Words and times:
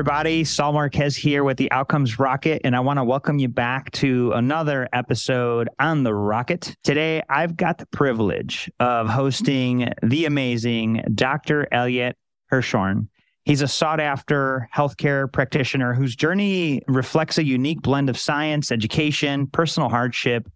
Everybody. 0.00 0.44
Saul 0.44 0.72
Marquez 0.72 1.14
here 1.14 1.44
with 1.44 1.58
the 1.58 1.70
Outcomes 1.70 2.18
Rocket, 2.18 2.62
and 2.64 2.74
I 2.74 2.80
want 2.80 2.98
to 2.98 3.04
welcome 3.04 3.38
you 3.38 3.48
back 3.48 3.90
to 3.90 4.32
another 4.32 4.88
episode 4.94 5.68
on 5.78 6.04
the 6.04 6.14
Rocket. 6.14 6.74
Today, 6.82 7.22
I've 7.28 7.54
got 7.54 7.76
the 7.76 7.84
privilege 7.84 8.70
of 8.80 9.10
hosting 9.10 9.92
the 10.02 10.24
amazing 10.24 11.04
Dr. 11.14 11.68
Elliot 11.70 12.16
Hirshorn. 12.50 13.08
He's 13.44 13.60
a 13.60 13.68
sought 13.68 14.00
after 14.00 14.70
healthcare 14.74 15.30
practitioner 15.30 15.92
whose 15.92 16.16
journey 16.16 16.80
reflects 16.88 17.36
a 17.36 17.44
unique 17.44 17.82
blend 17.82 18.08
of 18.08 18.18
science, 18.18 18.72
education, 18.72 19.48
personal 19.48 19.90
hardship, 19.90 20.48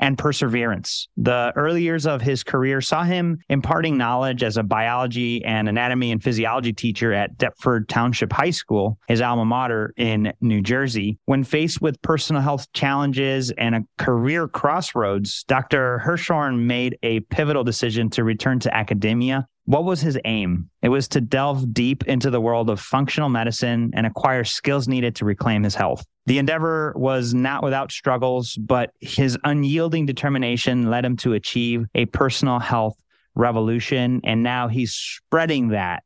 and 0.00 0.18
perseverance. 0.18 1.08
The 1.16 1.52
early 1.56 1.82
years 1.82 2.06
of 2.06 2.22
his 2.22 2.44
career 2.44 2.80
saw 2.80 3.02
him 3.04 3.38
imparting 3.48 3.96
knowledge 3.96 4.42
as 4.42 4.56
a 4.56 4.62
biology 4.62 5.44
and 5.44 5.68
anatomy 5.68 6.12
and 6.12 6.22
physiology 6.22 6.72
teacher 6.72 7.12
at 7.12 7.36
Deptford 7.38 7.88
Township 7.88 8.32
High 8.32 8.50
School, 8.50 8.98
his 9.08 9.20
alma 9.20 9.44
mater 9.44 9.92
in 9.96 10.32
New 10.40 10.62
Jersey. 10.62 11.18
When 11.24 11.44
faced 11.44 11.80
with 11.80 12.00
personal 12.02 12.42
health 12.42 12.72
challenges 12.72 13.50
and 13.52 13.74
a 13.74 13.80
career 13.98 14.48
crossroads, 14.48 15.44
Dr. 15.44 16.02
Hirshorn 16.04 16.60
made 16.60 16.98
a 17.02 17.20
pivotal 17.20 17.64
decision 17.64 18.10
to 18.10 18.24
return 18.24 18.58
to 18.60 18.74
academia 18.74 19.46
what 19.68 19.84
was 19.84 20.00
his 20.00 20.18
aim? 20.24 20.70
It 20.80 20.88
was 20.88 21.08
to 21.08 21.20
delve 21.20 21.74
deep 21.74 22.02
into 22.04 22.30
the 22.30 22.40
world 22.40 22.70
of 22.70 22.80
functional 22.80 23.28
medicine 23.28 23.90
and 23.92 24.06
acquire 24.06 24.42
skills 24.42 24.88
needed 24.88 25.14
to 25.16 25.26
reclaim 25.26 25.62
his 25.62 25.74
health. 25.74 26.06
The 26.24 26.38
endeavor 26.38 26.94
was 26.96 27.34
not 27.34 27.62
without 27.62 27.92
struggles, 27.92 28.54
but 28.54 28.92
his 29.00 29.36
unyielding 29.44 30.06
determination 30.06 30.88
led 30.88 31.04
him 31.04 31.18
to 31.18 31.34
achieve 31.34 31.84
a 31.94 32.06
personal 32.06 32.58
health 32.58 32.96
revolution. 33.34 34.22
And 34.24 34.42
now 34.42 34.68
he's 34.68 34.94
spreading 34.94 35.68
that 35.68 36.02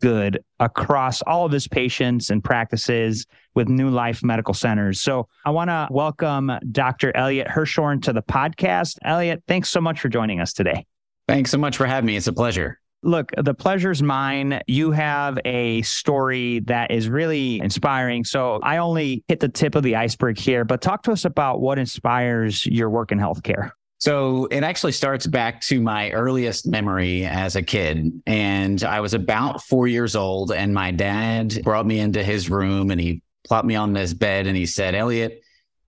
good 0.00 0.42
across 0.58 1.20
all 1.20 1.44
of 1.44 1.52
his 1.52 1.68
patients 1.68 2.30
and 2.30 2.42
practices 2.42 3.26
with 3.54 3.68
New 3.68 3.90
Life 3.90 4.24
Medical 4.24 4.54
Centers. 4.54 5.02
So 5.02 5.28
I 5.44 5.50
want 5.50 5.68
to 5.68 5.86
welcome 5.90 6.50
Dr. 6.70 7.14
Elliot 7.14 7.46
Hirshorn 7.46 8.00
to 8.04 8.14
the 8.14 8.22
podcast. 8.22 8.96
Elliot, 9.04 9.42
thanks 9.46 9.68
so 9.68 9.82
much 9.82 10.00
for 10.00 10.08
joining 10.08 10.40
us 10.40 10.54
today. 10.54 10.86
Thanks 11.28 11.50
so 11.50 11.58
much 11.58 11.76
for 11.76 11.84
having 11.84 12.06
me. 12.06 12.16
It's 12.16 12.26
a 12.26 12.32
pleasure. 12.32 12.78
Look, 13.04 13.32
the 13.36 13.54
pleasure's 13.54 14.02
mine. 14.02 14.60
You 14.66 14.92
have 14.92 15.38
a 15.44 15.82
story 15.82 16.60
that 16.60 16.90
is 16.92 17.08
really 17.08 17.60
inspiring. 17.60 18.24
So 18.24 18.60
I 18.62 18.76
only 18.76 19.24
hit 19.26 19.40
the 19.40 19.48
tip 19.48 19.74
of 19.74 19.82
the 19.82 19.96
iceberg 19.96 20.38
here, 20.38 20.64
but 20.64 20.80
talk 20.80 21.02
to 21.04 21.12
us 21.12 21.24
about 21.24 21.60
what 21.60 21.78
inspires 21.78 22.64
your 22.66 22.90
work 22.90 23.10
in 23.10 23.18
healthcare. 23.18 23.72
So 23.98 24.46
it 24.46 24.64
actually 24.64 24.92
starts 24.92 25.26
back 25.26 25.60
to 25.62 25.80
my 25.80 26.10
earliest 26.10 26.66
memory 26.66 27.24
as 27.24 27.54
a 27.54 27.62
kid. 27.62 28.22
And 28.26 28.82
I 28.82 29.00
was 29.00 29.14
about 29.14 29.62
four 29.62 29.86
years 29.86 30.16
old, 30.16 30.50
and 30.50 30.74
my 30.74 30.90
dad 30.90 31.60
brought 31.62 31.86
me 31.86 32.00
into 32.00 32.22
his 32.22 32.50
room 32.50 32.90
and 32.90 33.00
he 33.00 33.22
plopped 33.44 33.66
me 33.66 33.76
on 33.76 33.94
his 33.94 34.14
bed 34.14 34.46
and 34.46 34.56
he 34.56 34.66
said, 34.66 34.94
Elliot, 34.94 35.41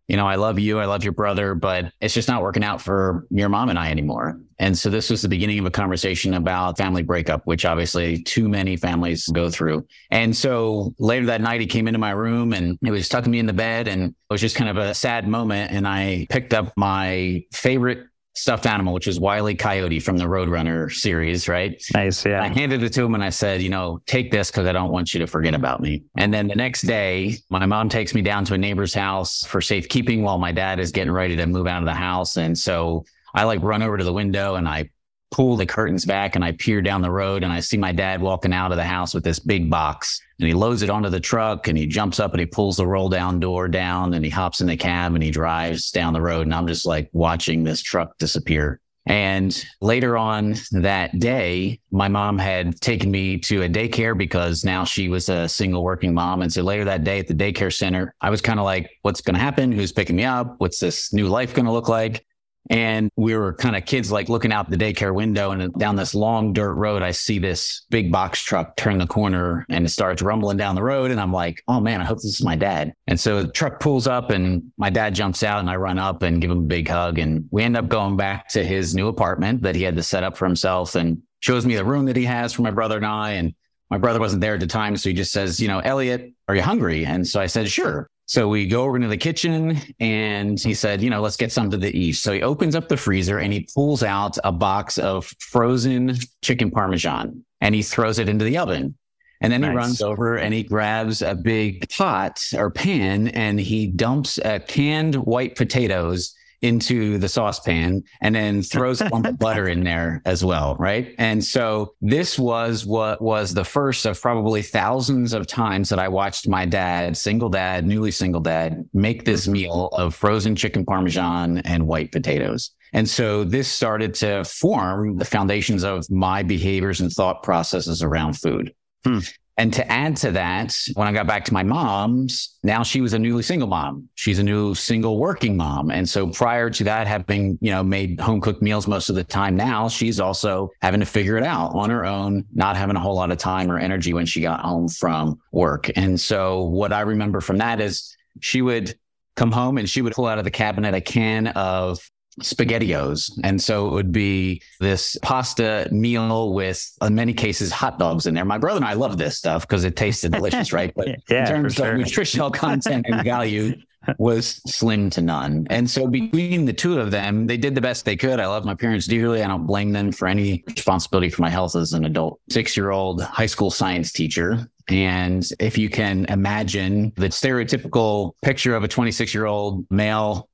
you 0.09 0.17
know, 0.17 0.27
I 0.27 0.35
love 0.35 0.59
you, 0.59 0.79
I 0.79 0.85
love 0.85 1.03
your 1.03 1.13
brother, 1.13 1.55
but 1.55 1.93
it's 2.01 2.13
just 2.13 2.29
not 2.29 2.43
working 2.43 2.63
out 2.63 2.83
for 2.83 3.27
your 3.31 3.49
mom 3.49 3.71
and 3.71 3.79
I 3.79 3.91
anymore. 3.91 4.39
And 4.59 4.77
so 4.77 4.91
this 4.91 5.11
was 5.11 5.23
the 5.23 5.29
beginning 5.29 5.59
of 5.59 5.65
a 5.65 5.71
conversation 5.71 6.35
about 6.35 6.77
family 6.77 7.03
breakup, 7.03 7.47
which 7.47 7.65
obviously 7.65 8.23
too 8.23 8.49
many 8.49 8.77
families 8.77 9.27
go 9.29 9.51
through. 9.51 9.87
And 10.11 10.37
so 10.37 10.95
later 10.99 11.27
that 11.27 11.41
night, 11.41 11.61
he 11.61 11.67
came 11.67 11.89
into 11.89 11.99
my 11.99 12.11
room 12.11 12.53
and 12.53 12.79
he 12.83 12.91
was 12.91 13.09
tucking 13.09 13.33
me 13.33 13.39
in 13.39 13.47
the 13.47 13.53
bed 13.53 13.89
and 13.89 14.11
it 14.11 14.15
was 14.31 14.41
just 14.41 14.57
kind 14.57 14.71
of 14.71 14.77
a 14.77 14.95
sad 14.95 15.27
moment. 15.27 15.73
And 15.73 15.89
I 15.89 16.27
picked 16.29 16.53
up 16.53 16.73
my 16.77 17.43
favorite 17.53 18.07
stuffed 18.35 18.67
animal, 18.67 18.93
which 18.93 19.07
is 19.07 19.21
Wiley 19.21 19.55
Coyote 19.55 20.01
from 20.01 20.17
the 20.17 20.25
Roadrunner 20.25 20.93
series, 20.93 21.49
right? 21.49 21.83
Nice. 21.95 22.27
Yeah. 22.27 22.43
I 22.43 22.49
handed 22.49 22.83
it 22.83 22.93
to 22.95 23.05
him 23.05 23.15
and 23.15 23.23
I 23.23 23.31
said, 23.31 23.63
you 23.63 23.71
know, 23.71 24.01
take 24.07 24.31
this 24.31 24.51
because 24.51 24.67
I 24.67 24.73
don't 24.73 24.91
want 24.91 25.15
you 25.15 25.21
to 25.21 25.27
forget 25.27 25.55
about 25.55 25.81
me. 25.81 26.03
And 26.17 26.35
then 26.35 26.49
the 26.49 26.55
next 26.55 26.83
day, 26.83 27.37
my 27.49 27.65
mom 27.65 27.89
takes 27.89 28.15
me 28.15 28.23
down 28.23 28.45
to 28.47 28.55
a 28.55 28.59
neighbor's 28.59 28.93
house 28.93 29.45
for 29.47 29.61
safekeeping 29.61 30.23
while 30.23 30.39
my 30.39 30.53
dad 30.53 30.81
is 30.81 30.91
getting 30.91 31.13
ready 31.13 31.37
to 31.37 31.47
move 31.47 31.67
out 31.67 31.83
of 31.83 31.87
the 31.87 31.95
house. 31.95 32.37
And 32.37 32.59
so 32.59 33.05
I 33.35 33.45
like 33.45 33.63
run 33.63 33.83
over 33.83 33.97
to 33.97 34.05
the 34.05 34.13
window 34.13 34.57
and 34.57 34.69
I 34.69 34.91
pull 35.35 35.57
the 35.57 35.67
curtains 35.67 36.05
back 36.05 36.37
and 36.37 36.45
I 36.45 36.53
peer 36.53 36.81
down 36.81 37.03
the 37.03 37.11
road 37.11 37.43
and 37.43 37.53
I 37.53 37.59
see 37.59 37.77
my 37.77 37.91
dad 37.91 38.23
walking 38.23 38.53
out 38.53 38.71
of 38.71 38.77
the 38.77 38.85
house 38.85 39.15
with 39.15 39.25
this 39.25 39.41
big 39.41 39.69
box 39.69 40.23
and 40.39 40.47
he 40.47 40.55
loads 40.55 40.83
it 40.83 40.91
onto 40.91 41.09
the 41.09 41.19
truck 41.19 41.67
and 41.67 41.77
he 41.77 41.89
jumps 41.89 42.21
up 42.21 42.31
and 42.35 42.39
he 42.39 42.47
pulls 42.47 42.77
the 42.77 42.87
roll 42.87 43.09
down 43.09 43.41
door 43.41 43.67
down 43.67 44.15
and 44.15 44.25
he 44.25 44.31
hops 44.31 44.61
in 44.61 44.69
the 44.69 44.77
cab 44.77 45.13
and 45.13 45.25
he 45.25 45.33
drives 45.33 45.91
down 45.91 46.13
the 46.13 46.21
road. 46.21 46.47
And 46.47 46.55
I'm 46.55 46.69
just 46.69 46.87
like 46.87 47.11
watching 47.13 47.65
this 47.65 47.83
truck 47.83 48.17
disappear. 48.19 48.81
And 49.07 49.61
later 49.81 50.17
on 50.17 50.55
that 50.71 51.19
day, 51.19 51.81
my 51.91 52.07
mom 52.07 52.39
had 52.39 52.81
taken 52.81 53.11
me 53.11 53.37
to 53.39 53.63
a 53.63 53.69
daycare 53.69 54.17
because 54.17 54.65
now 54.65 54.85
she 54.85 55.09
was 55.09 55.29
a 55.29 55.49
single 55.49 55.83
working 55.83 56.15
mom. 56.15 56.43
And 56.43 56.53
so 56.53 56.63
later 56.63 56.85
that 56.85 57.03
day 57.03 57.19
at 57.19 57.27
the 57.27 57.35
daycare 57.35 57.77
center, 57.77 58.15
I 58.21 58.31
was 58.31 58.41
kind 58.41 58.61
of 58.61 58.65
like, 58.65 58.89
what's 59.03 59.21
going 59.21 59.35
to 59.35 59.41
happen? 59.41 59.73
Who's 59.73 59.91
picking 59.91 60.15
me 60.15 60.25
up? 60.25 60.55
What's 60.59 60.79
this 60.79 61.13
new 61.13 61.27
life 61.27 61.55
going 61.55 61.67
to 61.67 61.73
look 61.73 61.89
like? 61.89 62.25
And 62.71 63.11
we 63.17 63.37
were 63.37 63.53
kind 63.53 63.77
of 63.77 63.85
kids 63.85 64.11
like 64.11 64.29
looking 64.29 64.53
out 64.53 64.71
the 64.71 64.77
daycare 64.77 65.15
window 65.15 65.51
and 65.51 65.73
down 65.75 65.97
this 65.97 66.15
long 66.15 66.53
dirt 66.53 66.75
road, 66.75 67.03
I 67.03 67.11
see 67.11 67.39
this 67.39 67.85
big 67.91 68.11
box 68.11 68.41
truck 68.41 68.77
turn 68.77 68.99
the 68.99 69.07
corner 69.07 69.67
and 69.69 69.85
it 69.85 69.91
starts 69.91 70.23
rumbling 70.23 70.57
down 70.57 70.75
the 70.75 70.83
road. 70.83 71.11
And 71.11 71.21
I'm 71.21 71.33
like, 71.33 71.63
oh 71.69 71.81
man, 71.81 72.01
I 72.01 72.05
hope 72.05 72.19
this 72.19 72.25
is 72.25 72.43
my 72.43 72.57
dad. 72.57 72.95
And 73.07 73.21
so 73.21 73.43
the 73.43 73.53
truck 73.53 73.81
pulls 73.81 74.07
up 74.07 74.31
and 74.31 74.73
my 74.79 74.91
dad 74.91 75.15
jumps 75.15 75.43
out 75.43 75.61
and 75.61 75.69
I 75.69 75.77
run 75.77 75.99
up 75.99 76.23
and 76.23 76.41
give 76.41 76.51
him 76.51 76.59
a 76.59 76.63
big 76.63 76.89
hug. 76.89 77.19
And 77.19 77.47
we 77.51 77.63
end 77.63 77.77
up 77.77 77.89
going 77.89 78.17
back 78.17 78.49
to 78.51 78.65
his 78.65 78.95
new 78.95 79.09
apartment 79.09 79.63
that 79.63 79.75
he 79.75 79.83
had 79.83 79.97
to 79.97 80.03
set 80.03 80.25
up 80.25 80.37
for 80.37 80.47
himself 80.47 80.95
and 80.95 81.23
shows 81.41 81.67
me 81.67 81.77
the 81.77 81.85
room 81.85 82.07
that 82.07 82.17
he 82.17 82.25
has 82.25 82.55
for 82.55 82.63
my 82.63 82.71
brother 82.71 82.97
and 82.97 83.07
I. 83.07 83.33
And 83.33 83.55
my 83.91 83.99
brother 83.99 84.21
wasn't 84.21 84.41
there 84.41 84.55
at 84.55 84.61
the 84.61 84.67
time. 84.67 84.97
So 84.97 85.11
he 85.11 85.15
just 85.15 85.33
says, 85.33 85.61
you 85.61 85.69
know, 85.69 85.81
Elliot, 85.81 86.33
are 86.49 86.57
you 86.57 86.63
hungry? 86.63 87.05
And 87.05 87.27
so 87.27 87.41
I 87.41 87.47
said, 87.47 87.69
sure. 87.69 88.09
So 88.27 88.49
we 88.49 88.67
go 88.67 88.85
over 88.85 88.97
into 88.97 89.09
the 89.09 89.19
kitchen 89.19 89.79
and 90.01 90.59
he 90.59 90.73
said, 90.73 91.03
you 91.03 91.11
know, 91.11 91.21
let's 91.21 91.37
get 91.37 91.53
something 91.53 91.81
to 91.81 91.95
eat. 91.95 92.15
So 92.15 92.33
he 92.33 92.43
opens 92.43 92.75
up 92.75 92.89
the 92.89 92.97
freezer 92.97 93.39
and 93.39 93.53
he 93.53 93.69
pulls 93.75 94.03
out 94.03 94.39
a 94.45 94.53
box 94.53 94.97
of 94.97 95.27
frozen 95.39 96.17
chicken 96.43 96.71
parmesan 96.71 97.45
and 97.61 97.75
he 97.75 97.83
throws 97.83 98.19
it 98.19 98.29
into 98.29 98.45
the 98.45 98.57
oven. 98.57 98.97
And 99.43 99.53
then 99.53 99.61
nice. 99.61 99.71
he 99.71 99.77
runs 99.77 100.03
over 100.03 100.37
and 100.37 100.55
he 100.55 100.63
grabs 100.63 101.21
a 101.21 101.35
big 101.35 101.87
pot 101.91 102.41
or 102.55 102.71
pan 102.71 103.29
and 103.29 103.61
he 103.61 103.89
dumps 103.89 104.39
a 104.39 104.59
canned 104.59 105.17
white 105.17 105.55
potatoes 105.55 106.35
into 106.65 107.19
the 107.19 107.29
saucepan 107.29 108.03
and 108.23 108.35
then 108.35 108.63
throws 108.63 109.03
a 109.03 109.09
lump 109.11 109.27
of 109.27 109.39
butter 109.39 109.69
in 109.69 109.85
there 109.85 110.23
as 110.25 110.43
well. 110.43 110.77
Right. 110.79 111.15
And 111.19 111.45
so 111.45 111.95
this 112.01 112.39
was 112.39 112.87
what 112.87 113.21
was 113.21 113.53
the 113.53 113.65
first 113.65 114.07
of 114.07 114.21
probably 114.21 114.63
thousands 114.63 115.35
of 115.35 115.47
times 115.47 115.91
that 115.91 115.99
I 115.99 116.09
watched 116.09 116.49
my 116.49 116.65
dad, 116.65 117.19
single 117.19 117.51
dad, 117.51 117.87
newly 117.87 118.11
single 118.11 118.41
dad, 118.41 118.89
make 118.95 119.27
this 119.27 119.47
meal 119.47 119.89
of 119.93 120.15
frozen 120.15 120.57
chicken 120.57 120.87
parmesan 120.87 121.59
and 121.59 121.87
white 121.87 122.11
potatoes. 122.13 122.71
And 122.95 123.09
so 123.09 123.45
this 123.45 123.69
started 123.69 124.15
to 124.15 124.45
form 124.45 125.19
the 125.19 125.25
foundations 125.27 125.85
of 125.85 126.11
my 126.11 126.43
behaviors 126.43 127.01
and 127.01 127.11
thought 127.13 127.43
processes 127.43 128.03
around 128.03 128.39
food. 128.39 128.73
Hmm. 129.05 129.19
And 129.57 129.73
to 129.75 129.91
add 129.91 130.17
to 130.19 130.33
that, 130.33 130.77
when 130.95 131.07
I 131.07 131.13
got 131.13 131.29
back 131.29 131.45
to 131.45 131.53
my 131.53 131.63
mom's, 131.63 132.59
now 132.65 132.83
she 132.83 133.01
was 133.01 133.13
a 133.13 133.19
newly 133.19 133.45
single 133.45 133.69
mom. 133.69 134.09
She's 134.17 134.41
a 134.41 134.43
new 134.43 134.75
single 134.75 135.19
working 135.19 135.57
mom. 135.57 135.91
And 135.91 136.09
so 136.09 136.27
prior 136.27 136.71
to 136.71 136.85
that, 136.85 137.07
having, 137.07 137.57
you 137.61 137.71
know, 137.71 137.85
made 137.85 138.21
home 138.21 138.41
cooked 138.41 138.63
meals 138.63 138.89
most 138.89 139.09
of 139.11 139.15
the 139.15 139.23
time 139.23 139.57
now, 139.57 139.89
she's 139.89 140.19
also 140.19 140.71
having 140.83 141.01
to 141.01 141.07
figure 141.07 141.37
it 141.37 141.45
out 141.45 141.73
on 141.75 141.89
her 141.91 142.05
own, 142.05 142.45
not 142.53 142.77
having 142.77 142.97
a 142.97 143.01
whole 143.01 143.15
lot 143.15 143.31
of 143.31 143.39
time 143.39 143.71
or 143.71 143.79
energy 143.79 144.13
when 144.13 144.27
she 144.27 144.41
got 144.41 144.61
home 144.61 144.89
from 144.89 145.39
work. 145.53 145.89
And 145.95 146.21
so 146.21 146.65
what 146.65 146.93
I 146.93 147.03
remember 147.03 147.41
from 147.41 147.59
that 147.59 147.81
is 147.81 148.17
she 148.41 148.61
would 148.61 148.99
come 149.37 149.53
home 149.53 149.79
and 149.79 149.89
she 149.89 150.03
would 150.03 150.15
pull 150.15 150.27
out 150.27 150.39
of 150.39 150.45
the 150.45 150.51
cabinet 150.51 150.95
a 150.95 151.01
can 151.01 151.49
of 151.49 151.99
spaghettios. 152.41 153.31
And 153.43 153.63
so 153.63 153.89
it 153.89 153.93
would 153.93 154.13
be 154.13 154.63
this 154.81 155.17
pasta 155.23 155.89
meal 155.91 156.53
with, 156.53 156.97
in 157.03 157.15
many 157.15 157.35
cases, 157.35 157.73
hot 157.73 157.99
dogs 157.99 158.27
in 158.27 158.35
there. 158.35 158.45
My 158.45 158.59
brother 158.59 158.77
and 158.77 158.85
I 158.85 158.95
love 158.95 159.19
this 159.19 159.39
stuff 159.39 159.63
because 159.63 159.85
it 159.85 159.97
tasted 159.97 160.33
delicious, 160.33 160.73
right? 160.73 160.93
But 160.95 161.09
yeah, 161.29 161.41
in 161.41 161.47
terms 161.47 161.75
sure. 161.75 161.93
of 161.93 161.99
nutritional 161.99 162.51
content 162.51 163.07
and 163.09 163.25
value, 163.25 163.75
was 164.19 164.61
slim 164.67 165.11
to 165.11 165.23
none. 165.23 165.67
And 165.71 165.89
so 165.89 166.07
between 166.07 166.65
the 166.65 166.73
two 166.73 167.01
of 167.01 167.11
them, 167.11 167.47
they 167.47 167.57
did 167.57 167.75
the 167.75 167.81
best 167.81 168.05
they 168.05 168.17
could. 168.17 168.41
I 168.41 168.47
love 168.47 168.65
my 168.65 168.75
parents 168.75 169.07
dearly. 169.07 169.43
I 169.43 169.49
don't 169.49 169.67
blame 169.67 169.93
them 169.93 170.13
for 170.13 170.29
any 170.29 170.65
responsibility 170.67 171.31
for 171.31 171.43
my 171.43 171.51
health 171.51 171.77
as 171.77 171.93
an 171.93 172.05
adult. 172.05 172.41
Six 172.51 172.77
year 172.77 172.91
old 172.91 173.23
high 173.23 173.47
school 173.47 173.71
science 173.71 174.13
teacher. 174.13 174.69
And 174.89 175.49
if 175.61 175.79
you 175.79 175.89
can 175.89 176.27
imagine 176.27 177.13
the 177.17 177.29
stereotypical 177.29 178.33
picture 178.43 178.77
of 178.77 178.85
a 178.85 178.89
26 178.89 179.33
year 179.33 179.47
old 179.47 179.87
male 179.91 180.49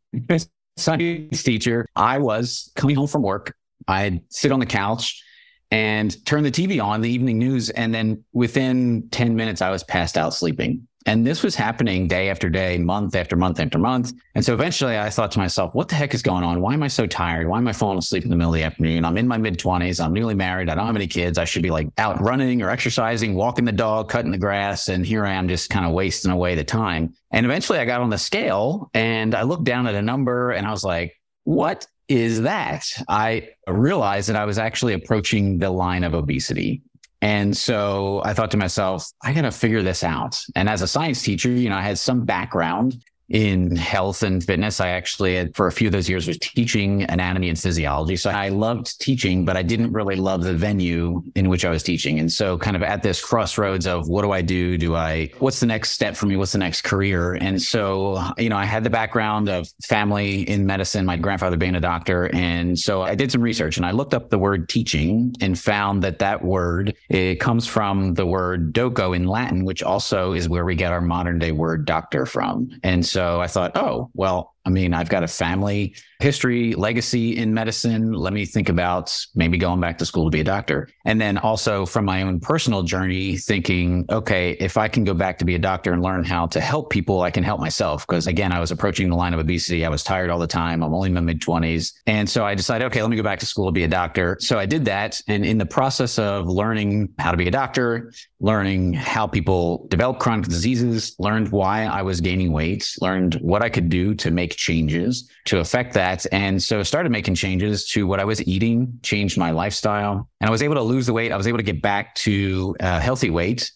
science 0.76 1.42
teacher, 1.42 1.86
I 1.96 2.18
was 2.18 2.72
coming 2.76 2.96
home 2.96 3.08
from 3.08 3.22
work. 3.22 3.54
I'd 3.88 4.22
sit 4.28 4.52
on 4.52 4.60
the 4.60 4.66
couch 4.66 5.22
and 5.70 6.24
turn 6.26 6.42
the 6.42 6.50
TV 6.50 6.82
on, 6.82 7.00
the 7.00 7.10
evening 7.10 7.38
news. 7.38 7.70
And 7.70 7.94
then 7.94 8.24
within 8.32 9.08
10 9.10 9.36
minutes, 9.36 9.62
I 9.62 9.70
was 9.70 9.84
passed 9.84 10.18
out 10.18 10.34
sleeping. 10.34 10.86
And 11.06 11.26
this 11.26 11.42
was 11.42 11.54
happening 11.54 12.06
day 12.06 12.28
after 12.28 12.50
day, 12.50 12.76
month 12.76 13.16
after 13.16 13.34
month 13.34 13.58
after 13.58 13.78
month. 13.78 14.12
And 14.34 14.44
so 14.44 14.52
eventually 14.52 14.98
I 14.98 15.08
thought 15.08 15.30
to 15.32 15.38
myself, 15.38 15.74
what 15.74 15.88
the 15.88 15.94
heck 15.94 16.12
is 16.12 16.22
going 16.22 16.44
on? 16.44 16.60
Why 16.60 16.74
am 16.74 16.82
I 16.82 16.88
so 16.88 17.06
tired? 17.06 17.48
Why 17.48 17.56
am 17.56 17.66
I 17.66 17.72
falling 17.72 17.98
asleep 17.98 18.24
in 18.24 18.30
the 18.30 18.36
middle 18.36 18.52
of 18.52 18.58
the 18.58 18.64
afternoon? 18.64 19.04
I'm 19.06 19.16
in 19.16 19.26
my 19.26 19.38
mid 19.38 19.58
20s. 19.58 20.04
I'm 20.04 20.12
newly 20.12 20.34
married. 20.34 20.68
I 20.68 20.74
don't 20.74 20.86
have 20.86 20.96
any 20.96 21.06
kids. 21.06 21.38
I 21.38 21.44
should 21.44 21.62
be 21.62 21.70
like 21.70 21.88
out 21.96 22.20
running 22.20 22.60
or 22.60 22.68
exercising, 22.68 23.34
walking 23.34 23.64
the 23.64 23.72
dog, 23.72 24.10
cutting 24.10 24.30
the 24.30 24.38
grass. 24.38 24.88
And 24.88 25.06
here 25.06 25.24
I 25.24 25.32
am 25.32 25.48
just 25.48 25.70
kind 25.70 25.86
of 25.86 25.92
wasting 25.92 26.30
away 26.30 26.54
the 26.54 26.64
time. 26.64 27.14
And 27.30 27.46
eventually 27.46 27.78
I 27.78 27.86
got 27.86 28.02
on 28.02 28.10
the 28.10 28.18
scale 28.18 28.90
and 28.92 29.34
I 29.34 29.42
looked 29.42 29.64
down 29.64 29.86
at 29.86 29.94
a 29.94 30.02
number 30.02 30.50
and 30.50 30.66
I 30.66 30.70
was 30.70 30.84
like, 30.84 31.18
what 31.44 31.86
is 32.08 32.42
that? 32.42 32.84
I 33.08 33.50
realized 33.66 34.28
that 34.28 34.36
I 34.36 34.44
was 34.44 34.58
actually 34.58 34.92
approaching 34.92 35.58
the 35.58 35.70
line 35.70 36.04
of 36.04 36.12
obesity. 36.12 36.82
And 37.22 37.54
so 37.56 38.22
I 38.24 38.32
thought 38.32 38.50
to 38.52 38.56
myself, 38.56 39.10
I 39.22 39.32
got 39.32 39.42
to 39.42 39.50
figure 39.50 39.82
this 39.82 40.02
out. 40.02 40.40
And 40.56 40.68
as 40.68 40.80
a 40.82 40.88
science 40.88 41.22
teacher, 41.22 41.50
you 41.50 41.68
know, 41.68 41.76
I 41.76 41.82
had 41.82 41.98
some 41.98 42.24
background 42.24 43.04
in 43.30 43.76
health 43.76 44.22
and 44.24 44.42
fitness. 44.42 44.80
I 44.80 44.88
actually, 44.88 45.50
for 45.54 45.68
a 45.68 45.72
few 45.72 45.86
of 45.86 45.92
those 45.92 46.08
years, 46.08 46.26
was 46.26 46.38
teaching 46.38 47.04
anatomy 47.04 47.48
and 47.48 47.58
physiology. 47.58 48.16
So 48.16 48.30
I 48.30 48.48
loved 48.48 49.00
teaching, 49.00 49.44
but 49.44 49.56
I 49.56 49.62
didn't 49.62 49.92
really 49.92 50.16
love 50.16 50.42
the 50.42 50.52
venue 50.52 51.22
in 51.36 51.48
which 51.48 51.64
I 51.64 51.70
was 51.70 51.82
teaching. 51.82 52.18
And 52.18 52.30
so, 52.30 52.58
kind 52.58 52.76
of 52.76 52.82
at 52.82 53.02
this 53.02 53.24
crossroads 53.24 53.86
of 53.86 54.08
what 54.08 54.22
do 54.22 54.32
I 54.32 54.42
do? 54.42 54.76
Do 54.76 54.96
I, 54.96 55.30
what's 55.38 55.60
the 55.60 55.66
next 55.66 55.90
step 55.90 56.16
for 56.16 56.26
me? 56.26 56.36
What's 56.36 56.52
the 56.52 56.58
next 56.58 56.82
career? 56.82 57.34
And 57.34 57.62
so, 57.62 58.22
you 58.36 58.48
know, 58.48 58.56
I 58.56 58.64
had 58.64 58.82
the 58.82 58.90
background 58.90 59.48
of 59.48 59.68
family 59.84 60.42
in 60.48 60.66
medicine, 60.66 61.06
my 61.06 61.16
grandfather 61.16 61.56
being 61.56 61.76
a 61.76 61.80
doctor. 61.80 62.34
And 62.34 62.76
so 62.78 63.02
I 63.02 63.14
did 63.14 63.30
some 63.30 63.42
research 63.42 63.76
and 63.76 63.86
I 63.86 63.92
looked 63.92 64.12
up 64.12 64.30
the 64.30 64.38
word 64.38 64.68
teaching 64.68 65.34
and 65.40 65.58
found 65.58 66.02
that 66.02 66.18
that 66.18 66.44
word, 66.44 66.96
it 67.08 67.36
comes 67.36 67.66
from 67.66 68.14
the 68.14 68.26
word 68.26 68.72
doco 68.74 69.14
in 69.14 69.26
Latin, 69.26 69.64
which 69.64 69.84
also 69.84 70.32
is 70.32 70.48
where 70.48 70.64
we 70.64 70.74
get 70.74 70.92
our 70.92 71.00
modern 71.00 71.38
day 71.38 71.52
word 71.52 71.84
doctor 71.84 72.26
from. 72.26 72.70
And 72.82 73.06
so, 73.06 73.19
so 73.20 73.40
I 73.40 73.46
thought, 73.48 73.72
oh, 73.74 74.10
well, 74.14 74.54
I 74.64 74.70
mean, 74.70 74.92
I've 74.92 75.08
got 75.08 75.22
a 75.22 75.28
family 75.28 75.94
history, 76.20 76.74
legacy 76.74 77.38
in 77.38 77.54
medicine. 77.54 78.12
Let 78.12 78.32
me 78.32 78.44
think 78.44 78.68
about 78.68 79.16
maybe 79.34 79.56
going 79.56 79.80
back 79.80 79.96
to 79.98 80.06
school 80.06 80.24
to 80.24 80.30
be 80.30 80.40
a 80.40 80.44
doctor. 80.44 80.88
And 81.06 81.20
then 81.20 81.38
also 81.38 81.86
from 81.86 82.04
my 82.04 82.22
own 82.22 82.40
personal 82.40 82.82
journey, 82.82 83.38
thinking, 83.38 84.04
okay, 84.10 84.52
if 84.60 84.76
I 84.76 84.88
can 84.88 85.04
go 85.04 85.14
back 85.14 85.38
to 85.38 85.44
be 85.44 85.54
a 85.54 85.58
doctor 85.58 85.92
and 85.92 86.02
learn 86.02 86.24
how 86.24 86.46
to 86.48 86.60
help 86.60 86.90
people, 86.90 87.22
I 87.22 87.30
can 87.30 87.42
help 87.42 87.60
myself. 87.60 88.06
Because 88.06 88.26
again, 88.26 88.52
I 88.52 88.60
was 88.60 88.70
approaching 88.70 89.08
the 89.08 89.16
line 89.16 89.32
of 89.32 89.40
obesity. 89.40 89.84
I 89.84 89.88
was 89.88 90.04
tired 90.04 90.28
all 90.28 90.38
the 90.38 90.46
time. 90.46 90.82
I'm 90.82 90.92
only 90.92 91.08
in 91.08 91.14
my 91.14 91.20
mid 91.20 91.40
20s. 91.40 91.94
And 92.06 92.28
so 92.28 92.44
I 92.44 92.54
decided, 92.54 92.84
okay, 92.86 93.00
let 93.00 93.10
me 93.10 93.16
go 93.16 93.22
back 93.22 93.38
to 93.40 93.46
school 93.46 93.66
to 93.66 93.72
be 93.72 93.84
a 93.84 93.88
doctor. 93.88 94.36
So 94.40 94.58
I 94.58 94.66
did 94.66 94.84
that. 94.84 95.20
And 95.26 95.44
in 95.44 95.56
the 95.56 95.66
process 95.66 96.18
of 96.18 96.46
learning 96.46 97.14
how 97.18 97.30
to 97.30 97.36
be 97.36 97.48
a 97.48 97.50
doctor, 97.50 98.12
learning 98.40 98.92
how 98.92 99.26
people 99.26 99.86
develop 99.88 100.18
chronic 100.18 100.46
diseases, 100.46 101.14
learned 101.18 101.50
why 101.50 101.84
I 101.84 102.02
was 102.02 102.20
gaining 102.20 102.52
weight, 102.52 102.94
learned 103.00 103.34
what 103.36 103.62
I 103.62 103.70
could 103.70 103.88
do 103.88 104.14
to 104.16 104.30
make 104.30 104.49
make 104.50 104.56
changes 104.58 105.30
to 105.46 105.60
affect 105.60 105.94
that. 105.94 106.26
And 106.32 106.62
so 106.62 106.80
I 106.80 106.82
started 106.82 107.12
making 107.12 107.36
changes 107.36 107.88
to 107.90 108.06
what 108.06 108.20
I 108.20 108.24
was 108.24 108.42
eating, 108.46 108.98
changed 109.02 109.38
my 109.38 109.50
lifestyle, 109.50 110.28
and 110.40 110.48
I 110.48 110.50
was 110.50 110.62
able 110.62 110.74
to 110.74 110.82
lose 110.82 111.06
the 111.06 111.12
weight. 111.12 111.32
I 111.32 111.36
was 111.36 111.46
able 111.46 111.58
to 111.58 111.64
get 111.64 111.80
back 111.80 112.14
to 112.26 112.76
a 112.80 113.00
healthy 113.00 113.30
weight 113.30 113.70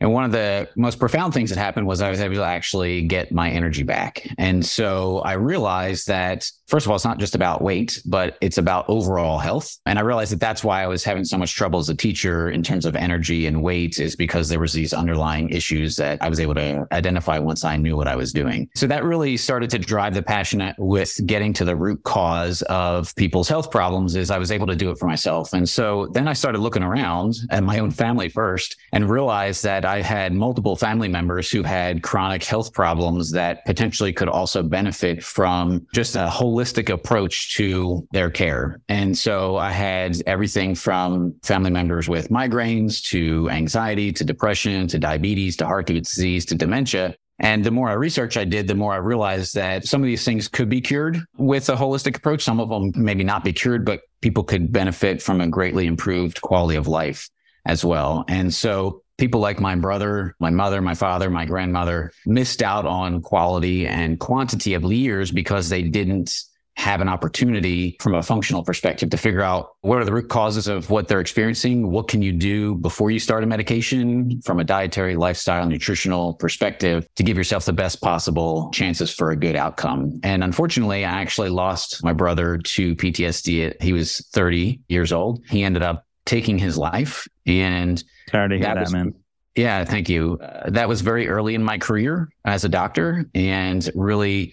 and 0.00 0.12
one 0.12 0.24
of 0.24 0.32
the 0.32 0.68
most 0.76 0.98
profound 0.98 1.32
things 1.32 1.50
that 1.50 1.58
happened 1.58 1.86
was 1.86 2.02
I 2.02 2.10
was 2.10 2.20
able 2.20 2.36
to 2.36 2.44
actually 2.44 3.02
get 3.02 3.32
my 3.32 3.50
energy 3.50 3.82
back. 3.82 4.28
And 4.38 4.64
so 4.64 5.18
I 5.20 5.32
realized 5.32 6.06
that, 6.08 6.50
first 6.66 6.84
of 6.84 6.90
all, 6.90 6.96
it's 6.96 7.04
not 7.04 7.18
just 7.18 7.34
about 7.34 7.62
weight, 7.62 8.02
but 8.04 8.36
it's 8.40 8.58
about 8.58 8.84
overall 8.88 9.38
health. 9.38 9.74
And 9.86 9.98
I 9.98 10.02
realized 10.02 10.32
that 10.32 10.40
that's 10.40 10.62
why 10.62 10.82
I 10.82 10.86
was 10.86 11.02
having 11.02 11.24
so 11.24 11.38
much 11.38 11.54
trouble 11.54 11.78
as 11.78 11.88
a 11.88 11.94
teacher 11.94 12.50
in 12.50 12.62
terms 12.62 12.84
of 12.84 12.94
energy 12.94 13.46
and 13.46 13.62
weight 13.62 13.98
is 13.98 14.16
because 14.16 14.48
there 14.48 14.60
was 14.60 14.72
these 14.72 14.92
underlying 14.92 15.48
issues 15.48 15.96
that 15.96 16.22
I 16.22 16.28
was 16.28 16.40
able 16.40 16.54
to 16.56 16.86
identify 16.92 17.38
once 17.38 17.64
I 17.64 17.76
knew 17.76 17.96
what 17.96 18.08
I 18.08 18.16
was 18.16 18.32
doing. 18.32 18.68
So 18.74 18.86
that 18.86 19.04
really 19.04 19.36
started 19.36 19.70
to 19.70 19.78
drive 19.78 20.14
the 20.14 20.22
passion 20.22 20.74
with 20.78 21.18
getting 21.26 21.52
to 21.54 21.64
the 21.64 21.76
root 21.76 22.02
cause 22.02 22.62
of 22.62 23.14
people's 23.16 23.48
health 23.48 23.70
problems 23.70 24.14
is 24.14 24.30
I 24.30 24.38
was 24.38 24.52
able 24.52 24.66
to 24.66 24.76
do 24.76 24.90
it 24.90 24.98
for 24.98 25.06
myself. 25.06 25.52
And 25.52 25.68
so 25.68 26.08
then 26.12 26.28
I 26.28 26.34
started 26.34 26.58
looking 26.58 26.82
around 26.82 27.36
at 27.50 27.62
my 27.62 27.78
own 27.78 27.90
family 27.90 28.28
first 28.28 28.76
and 28.92 29.08
realized 29.08 29.62
that 29.64 29.85
I 29.86 30.02
had 30.02 30.34
multiple 30.34 30.76
family 30.76 31.08
members 31.08 31.50
who 31.50 31.62
had 31.62 32.02
chronic 32.02 32.44
health 32.44 32.72
problems 32.72 33.30
that 33.32 33.64
potentially 33.64 34.12
could 34.12 34.28
also 34.28 34.62
benefit 34.62 35.22
from 35.22 35.86
just 35.94 36.16
a 36.16 36.28
holistic 36.30 36.90
approach 36.90 37.54
to 37.56 38.06
their 38.12 38.30
care. 38.30 38.80
And 38.88 39.16
so 39.16 39.56
I 39.56 39.70
had 39.70 40.20
everything 40.26 40.74
from 40.74 41.34
family 41.42 41.70
members 41.70 42.08
with 42.08 42.28
migraines 42.28 43.02
to 43.04 43.48
anxiety 43.50 44.12
to 44.12 44.24
depression 44.24 44.88
to 44.88 44.98
diabetes 44.98 45.56
to 45.56 45.66
heart 45.66 45.86
disease 45.86 46.44
to 46.46 46.54
dementia. 46.54 47.14
And 47.38 47.62
the 47.62 47.70
more 47.70 47.88
I 47.88 47.92
research 47.92 48.36
I 48.36 48.44
did, 48.44 48.66
the 48.66 48.74
more 48.74 48.94
I 48.94 48.98
realized 48.98 49.54
that 49.54 49.84
some 49.84 50.02
of 50.02 50.06
these 50.06 50.24
things 50.24 50.48
could 50.48 50.68
be 50.68 50.80
cured 50.80 51.20
with 51.36 51.68
a 51.68 51.74
holistic 51.74 52.16
approach. 52.16 52.42
Some 52.42 52.60
of 52.60 52.70
them 52.70 52.92
maybe 52.96 53.24
not 53.24 53.44
be 53.44 53.52
cured, 53.52 53.84
but 53.84 54.00
people 54.22 54.42
could 54.42 54.72
benefit 54.72 55.22
from 55.22 55.40
a 55.40 55.46
greatly 55.46 55.86
improved 55.86 56.40
quality 56.40 56.76
of 56.76 56.88
life 56.88 57.28
as 57.66 57.84
well. 57.84 58.24
And 58.28 58.52
so 58.54 59.02
people 59.18 59.40
like 59.40 59.60
my 59.60 59.74
brother, 59.74 60.34
my 60.40 60.50
mother, 60.50 60.80
my 60.80 60.94
father, 60.94 61.30
my 61.30 61.44
grandmother 61.44 62.12
missed 62.26 62.62
out 62.62 62.86
on 62.86 63.22
quality 63.22 63.86
and 63.86 64.20
quantity 64.20 64.74
of 64.74 64.84
years 64.84 65.30
because 65.30 65.68
they 65.68 65.82
didn't 65.82 66.44
have 66.76 67.00
an 67.00 67.08
opportunity 67.08 67.96
from 68.00 68.14
a 68.14 68.22
functional 68.22 68.62
perspective 68.62 69.08
to 69.08 69.16
figure 69.16 69.40
out 69.40 69.76
what 69.80 69.98
are 69.98 70.04
the 70.04 70.12
root 70.12 70.28
causes 70.28 70.68
of 70.68 70.90
what 70.90 71.08
they're 71.08 71.20
experiencing? 71.20 71.90
What 71.90 72.06
can 72.06 72.20
you 72.20 72.32
do 72.32 72.74
before 72.74 73.10
you 73.10 73.18
start 73.18 73.42
a 73.42 73.46
medication 73.46 74.42
from 74.42 74.60
a 74.60 74.64
dietary, 74.64 75.16
lifestyle, 75.16 75.66
nutritional 75.66 76.34
perspective 76.34 77.08
to 77.16 77.22
give 77.22 77.38
yourself 77.38 77.64
the 77.64 77.72
best 77.72 78.02
possible 78.02 78.70
chances 78.74 79.10
for 79.10 79.30
a 79.30 79.36
good 79.36 79.56
outcome? 79.56 80.20
And 80.22 80.44
unfortunately, 80.44 81.04
I 81.06 81.22
actually 81.22 81.48
lost 81.48 82.04
my 82.04 82.12
brother 82.12 82.58
to 82.58 82.94
PTSD. 82.94 83.82
He 83.82 83.92
was 83.94 84.18
30 84.32 84.80
years 84.88 85.12
old. 85.12 85.42
He 85.48 85.64
ended 85.64 85.82
up 85.82 86.04
taking 86.26 86.58
his 86.58 86.76
life. 86.76 87.26
And 87.46 88.02
sorry 88.30 88.50
to 88.50 88.54
hear 88.56 88.64
that, 88.64 88.74
that 88.74 88.80
was, 88.80 88.92
man. 88.92 89.14
Yeah, 89.54 89.84
thank 89.84 90.08
you. 90.08 90.38
Uh, 90.40 90.70
that 90.70 90.88
was 90.88 91.00
very 91.00 91.28
early 91.28 91.54
in 91.54 91.62
my 91.62 91.78
career 91.78 92.28
as 92.44 92.64
a 92.64 92.68
doctor 92.68 93.24
and 93.34 93.88
really 93.94 94.52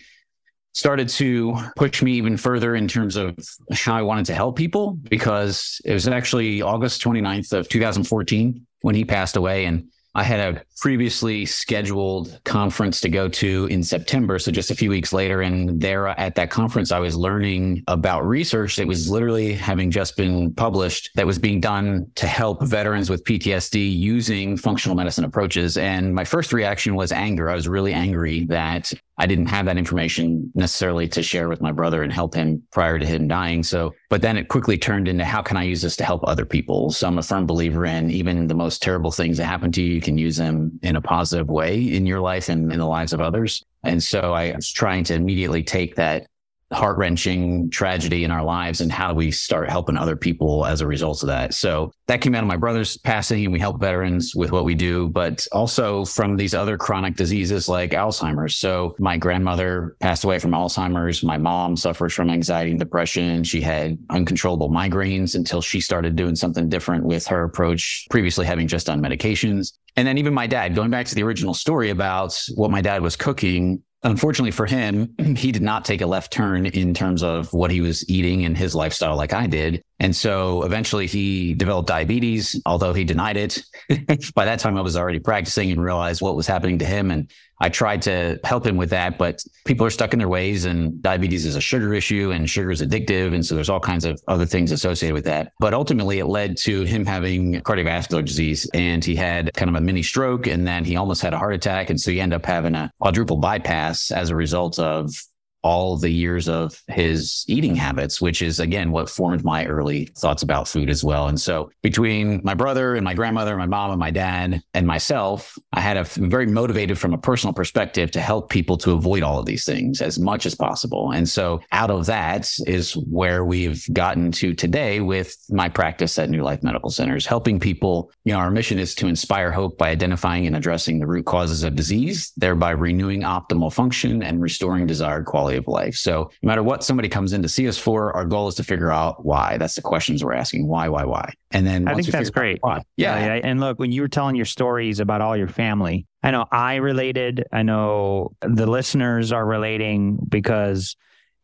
started 0.74 1.08
to 1.08 1.56
push 1.76 2.02
me 2.02 2.14
even 2.14 2.36
further 2.36 2.76
in 2.76 2.88
terms 2.88 3.16
of 3.16 3.38
how 3.72 3.96
I 3.96 4.02
wanted 4.02 4.26
to 4.28 4.34
help 4.34 4.56
people 4.56 4.94
because 4.94 5.80
it 5.86 5.94
was 5.94 6.08
actually 6.08 6.62
August 6.62 7.04
29th 7.04 7.54
of 7.54 7.70
2014 7.70 8.66
when 8.82 8.96
he 8.96 9.06
passed 9.06 9.36
away. 9.36 9.66
And 9.66 9.90
I 10.16 10.24
had 10.24 10.40
a 10.40 10.64
previously 10.80 11.46
scheduled 11.46 12.40
conference 12.44 13.02
to 13.02 13.10
go 13.10 13.28
to 13.30 13.68
in 13.72 13.82
September. 13.82 14.38
So 14.38 14.52
just 14.52 14.70
a 14.70 14.76
few 14.76 14.90
weeks 14.90 15.12
later. 15.12 15.42
And 15.42 15.82
there 15.82 16.08
at 16.08 16.36
that 16.36 16.52
conference, 16.52 16.92
I 16.92 17.00
was 17.00 17.16
learning 17.16 17.84
about 17.88 18.26
research 18.26 18.76
that 18.76 18.86
was 18.86 19.10
literally 19.10 19.54
having 19.54 19.90
just 19.90 20.16
been 20.16 20.54
published 20.54 21.10
that 21.16 21.26
was 21.26 21.40
being 21.40 21.60
done 21.60 22.12
to 22.16 22.28
help 22.28 22.64
veterans 22.64 23.10
with 23.10 23.24
PTSD 23.24 23.98
using 23.98 24.56
functional 24.56 24.96
medicine 24.96 25.24
approaches. 25.24 25.78
And 25.78 26.14
my 26.14 26.26
first 26.26 26.54
reaction 26.54 26.94
was 26.94 27.12
anger. 27.12 27.50
I 27.50 27.56
was 27.56 27.68
really 27.68 27.94
angry 27.94 28.46
that 28.46 28.94
I 29.18 29.28
didn't 29.28 29.46
have 29.48 29.66
that 29.68 29.78
information 29.78 30.52
necessarily 30.56 31.08
to 31.10 31.22
share 31.22 31.48
with 31.48 31.62
my 31.62 31.72
brother 31.72 32.02
and 32.02 32.12
help 32.12 32.34
him 32.34 32.64
prior 32.72 32.98
to 32.98 33.06
him 33.06 33.28
dying. 33.28 33.62
So, 33.64 33.94
but 34.10 34.22
then 34.22 34.38
it 34.38 34.48
quickly 34.48 34.78
turned 34.78 35.08
into 35.08 35.24
how 35.24 35.42
can 35.42 35.56
I 35.56 35.64
use 35.64 35.82
this 35.84 35.96
to 35.98 36.04
help 36.04 36.22
other 36.26 36.46
people? 36.46 36.92
So 36.92 37.08
I'm 37.08 37.20
a 37.20 37.24
firm 37.24 37.46
believer 37.46 37.86
in 37.86 38.10
even 38.10 38.48
the 38.48 38.56
most 38.56 38.82
terrible 38.82 39.12
things 39.12 39.38
that 39.38 39.46
happen 39.46 39.72
to 39.74 39.82
you, 39.82 39.94
you 39.94 40.02
can 40.02 40.18
use 40.18 40.38
them 40.38 40.80
in 40.82 40.96
a 40.96 41.02
positive 41.02 41.48
way 41.48 41.80
in 41.80 42.06
your 42.06 42.22
life 42.22 42.50
and 42.50 42.72
in 42.72 42.80
the 42.80 42.88
lives 42.88 43.14
of 43.14 43.22
others. 43.22 43.64
And 43.84 44.02
so 44.02 44.34
I 44.34 44.56
was 44.56 44.72
trying 44.72 45.04
to 45.06 45.14
immediately 45.14 45.62
take 45.62 45.96
that 45.96 46.28
heart 46.74 46.98
wrenching 46.98 47.70
tragedy 47.70 48.24
in 48.24 48.32
our 48.32 48.44
lives 48.44 48.82
and 48.82 48.92
how 48.92 49.10
do 49.10 49.16
we 49.16 49.32
start 49.32 49.70
helping 49.70 49.98
other 49.98 50.16
people 50.16 50.66
as 50.66 50.82
a 50.82 50.88
result 50.88 51.24
of 51.24 51.28
that. 51.28 51.54
So 51.54 51.92
that 52.08 52.22
came 52.22 52.36
out 52.36 52.44
of 52.44 52.48
my 52.48 52.58
brother's 52.58 52.98
passing 52.98 53.44
and 53.44 53.54
we 53.54 53.60
help 53.60 53.80
veterans 53.80 54.34
with 54.36 54.52
what 54.52 54.66
we 54.66 54.76
do, 54.76 55.10
but 55.10 55.48
also 55.52 56.06
from 56.06 56.36
these 56.36 56.54
other 56.54 56.78
chronic 56.78 57.16
diseases 57.16 57.70
like 57.70 57.92
Alzheimer's. 57.92 58.56
So 58.58 58.96
my 59.00 59.18
grandmother 59.18 59.96
passed 60.00 60.24
away 60.24 60.40
from 60.40 60.52
Alzheimer's. 60.52 61.24
My 61.24 61.38
mom 61.38 61.78
suffers 61.78 62.14
from 62.14 62.30
anxiety 62.30 62.72
and 62.72 62.80
depression. 62.80 63.44
She 63.44 63.62
had 63.62 63.98
uncontrollable 64.10 64.70
migraines 64.70 65.36
until 65.36 65.62
she 65.62 65.80
started 65.80 66.16
doing 66.16 66.36
something 66.36 66.70
different 66.70 67.06
with 67.06 67.28
her 67.28 67.44
approach, 67.44 68.08
previously 68.10 68.46
having 68.46 68.68
just 68.68 68.88
done 68.88 69.02
medications. 69.02 69.74
And 69.96 70.08
then 70.08 70.18
even 70.18 70.34
my 70.34 70.48
dad, 70.48 70.76
going 70.76 70.90
back 70.90 71.06
to 71.08 71.16
the 71.16 71.24
original 71.24 71.54
story 71.54 71.92
about 71.92 72.40
what 72.56 72.72
my 72.72 72.82
dad 72.82 73.02
was 73.02 73.16
cooking, 73.16 73.84
Unfortunately 74.04 74.52
for 74.52 74.66
him, 74.66 75.14
he 75.36 75.52
did 75.52 75.62
not 75.62 75.86
take 75.86 76.02
a 76.02 76.06
left 76.06 76.32
turn 76.32 76.66
in 76.66 76.94
terms 76.94 77.24
of 77.24 77.52
what 77.54 77.72
he 77.72 77.82
was 77.82 78.08
eating 78.10 78.46
and 78.46 78.58
his 78.58 78.76
lifestyle 78.76 79.16
like 79.16 79.34
I 79.34 79.48
did. 79.48 79.84
And 80.00 80.16
so 80.16 80.64
eventually 80.64 81.08
he 81.08 81.54
developed 81.54 81.88
diabetes, 81.88 82.60
although 82.66 82.94
he 82.94 83.04
denied 83.04 83.38
it. 83.38 83.64
By 84.36 84.46
that 84.46 84.60
time, 84.60 84.78
I 84.78 84.82
was 84.82 84.98
already 84.98 85.20
practicing 85.20 85.72
and 85.72 85.82
realized 85.82 86.22
what 86.22 86.36
was 86.36 86.48
happening 86.48 86.80
to 86.80 86.86
him. 86.86 87.12
And 87.12 87.32
I 87.62 87.70
tried 87.70 88.02
to 88.04 88.40
help 88.44 88.66
him 88.66 88.76
with 88.76 88.90
that, 88.90 89.18
but 89.18 89.42
people 89.66 89.86
are 89.86 89.92
stuck 89.92 90.12
in 90.12 90.20
their 90.20 90.28
ways 90.28 90.66
and 90.66 91.02
diabetes 91.02 91.46
is 91.46 91.56
a 91.56 91.62
sugar 91.62 91.94
issue 91.94 92.32
and 92.32 92.50
sugar 92.50 92.72
is 92.72 92.82
addictive. 92.82 93.34
And 93.34 93.46
so 93.46 93.56
there's 93.56 93.70
all 93.70 93.80
kinds 93.80 94.04
of 94.04 94.20
other 94.28 94.46
things 94.46 94.72
associated 94.74 95.14
with 95.14 95.24
that. 95.26 95.54
But 95.60 95.74
ultimately 95.74 96.20
it 96.20 96.26
led 96.26 96.58
to 96.58 96.84
him 96.84 97.06
having 97.06 97.62
cardiovascular 97.62 98.26
disease 98.26 98.70
and 98.74 99.06
he 99.06 99.16
had 99.16 99.54
kind 99.54 99.70
of 99.70 99.76
a 99.76 99.82
mini 99.82 100.04
stroke 100.04 100.48
and 100.48 100.68
then 100.68 100.84
he 100.84 100.98
almost 100.98 101.22
had 101.22 101.34
a 101.34 101.38
heart 101.38 101.54
attack. 101.54 101.90
And 101.90 102.02
so 102.02 102.12
he 102.12 102.20
ended 102.20 102.36
up 102.36 102.46
having 102.46 102.76
a 102.76 102.92
quadruple 103.00 103.38
bypass 103.38 104.12
as 104.12 104.30
a 104.30 104.36
result 104.36 104.80
of 104.80 105.16
all 105.64 105.98
the 105.98 106.10
years 106.10 106.48
of 106.50 106.82
his 106.88 107.46
eating 107.48 107.72
mm-hmm. 107.72 107.80
habits, 107.80 108.22
which 108.22 108.42
is 108.42 108.60
again 108.60 108.92
what 108.92 109.10
formed 109.10 109.44
my 109.44 109.66
early 109.66 110.06
thoughts 110.18 110.44
about 110.44 110.68
food 110.68 110.90
as 110.90 111.04
well. 111.04 111.28
And 111.28 111.40
so 111.40 111.72
between 111.82 112.42
my 112.44 112.54
brother 112.54 112.96
and 112.96 113.04
my 113.04 113.14
grandmother, 113.14 113.58
my 113.58 113.66
mom 113.66 113.92
and 113.92 114.00
my 114.00 114.12
dad 114.12 114.62
and 114.74 114.86
myself, 114.86 115.58
I 115.72 115.80
had 115.80 115.98
a 115.98 116.04
very 116.04 116.46
motivated 116.46 117.00
from 117.00 117.14
a 117.14 117.18
personal 117.18 117.54
perspective 117.54 118.12
to 118.12 118.22
help 118.22 118.50
people 118.50 118.78
to 118.80 118.92
avoid 118.92 119.24
all 119.24 119.40
of 119.40 119.46
these 119.46 119.66
things 119.66 120.02
as 120.02 120.20
much 120.20 120.46
as 120.46 120.54
possible. 120.54 121.12
And 121.12 121.28
so 121.28 121.62
out 121.72 121.90
of 121.90 122.06
that 122.08 122.52
is 122.68 122.94
where 122.94 123.46
we've 123.46 123.86
gotten 123.94 124.32
to 124.34 124.54
today 124.54 125.00
with 125.00 125.36
my 125.50 125.70
practice 125.70 126.20
at 126.20 126.30
New 126.30 126.44
Life 126.44 126.62
Medical 126.64 126.90
Centers, 126.90 127.26
helping 127.26 127.60
people. 127.60 128.12
You 128.26 128.34
know, 128.34 128.40
our 128.40 128.52
mission 128.52 128.80
is 128.80 128.96
to 128.96 129.08
inspire 129.08 129.52
hope 129.52 129.78
by 129.78 129.90
identifying 129.90 130.46
and 130.48 130.56
addressing 130.56 131.00
the 131.00 131.08
root 131.08 131.26
causes 131.26 131.64
of 131.64 131.76
disease, 131.76 132.32
thereby 132.38 132.72
renewing 132.72 133.22
optimal 133.22 133.72
function 133.72 134.22
and 134.24 134.42
restoring 134.42 134.88
desired 134.88 135.26
quality 135.26 135.53
quality 135.54 135.58
of 135.58 135.68
life. 135.68 135.96
So 135.96 136.32
no 136.42 136.48
matter 136.48 136.64
what 136.64 136.84
somebody 136.84 137.10
comes 137.10 137.34
in 137.34 137.42
to 137.44 137.50
see 137.50 137.68
us 137.68 137.78
for, 137.78 138.14
our 138.16 138.26
goal 138.26 138.48
is 138.48 138.56
to 138.56 138.64
figure 138.64 138.92
out 138.92 139.26
why. 139.26 139.58
That's 139.58 139.76
the 139.76 139.82
questions 139.82 140.24
we're 140.24 140.34
asking. 140.34 140.68
Why, 140.68 140.90
why, 140.90 141.06
why? 141.06 141.34
And 141.52 141.66
then 141.66 141.88
I 141.88 141.94
think 141.94 142.08
that's 142.08 142.30
great. 142.30 142.60
Why, 142.62 142.84
yeah. 142.98 143.36
yeah. 143.36 143.42
And 143.44 143.60
look, 143.60 143.80
when 143.80 143.92
you 143.92 144.02
were 144.02 144.08
telling 144.08 144.36
your 144.36 144.46
stories 144.46 145.00
about 145.00 145.22
all 145.22 145.38
your 145.38 145.48
family, 145.48 146.06
I 146.22 146.32
know 146.32 146.46
I 146.52 146.76
related. 146.76 147.46
I 147.52 147.64
know 147.64 148.32
the 148.42 148.66
listeners 148.66 149.32
are 149.32 149.46
relating 149.46 150.18
because 150.28 150.96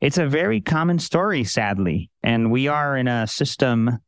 it's 0.02 0.18
a 0.18 0.28
very 0.28 0.62
common 0.62 1.00
story, 1.00 1.44
sadly. 1.44 2.10
And 2.24 2.52
we 2.52 2.68
are 2.68 2.98
in 2.98 3.08
a 3.08 3.28
system 3.28 4.00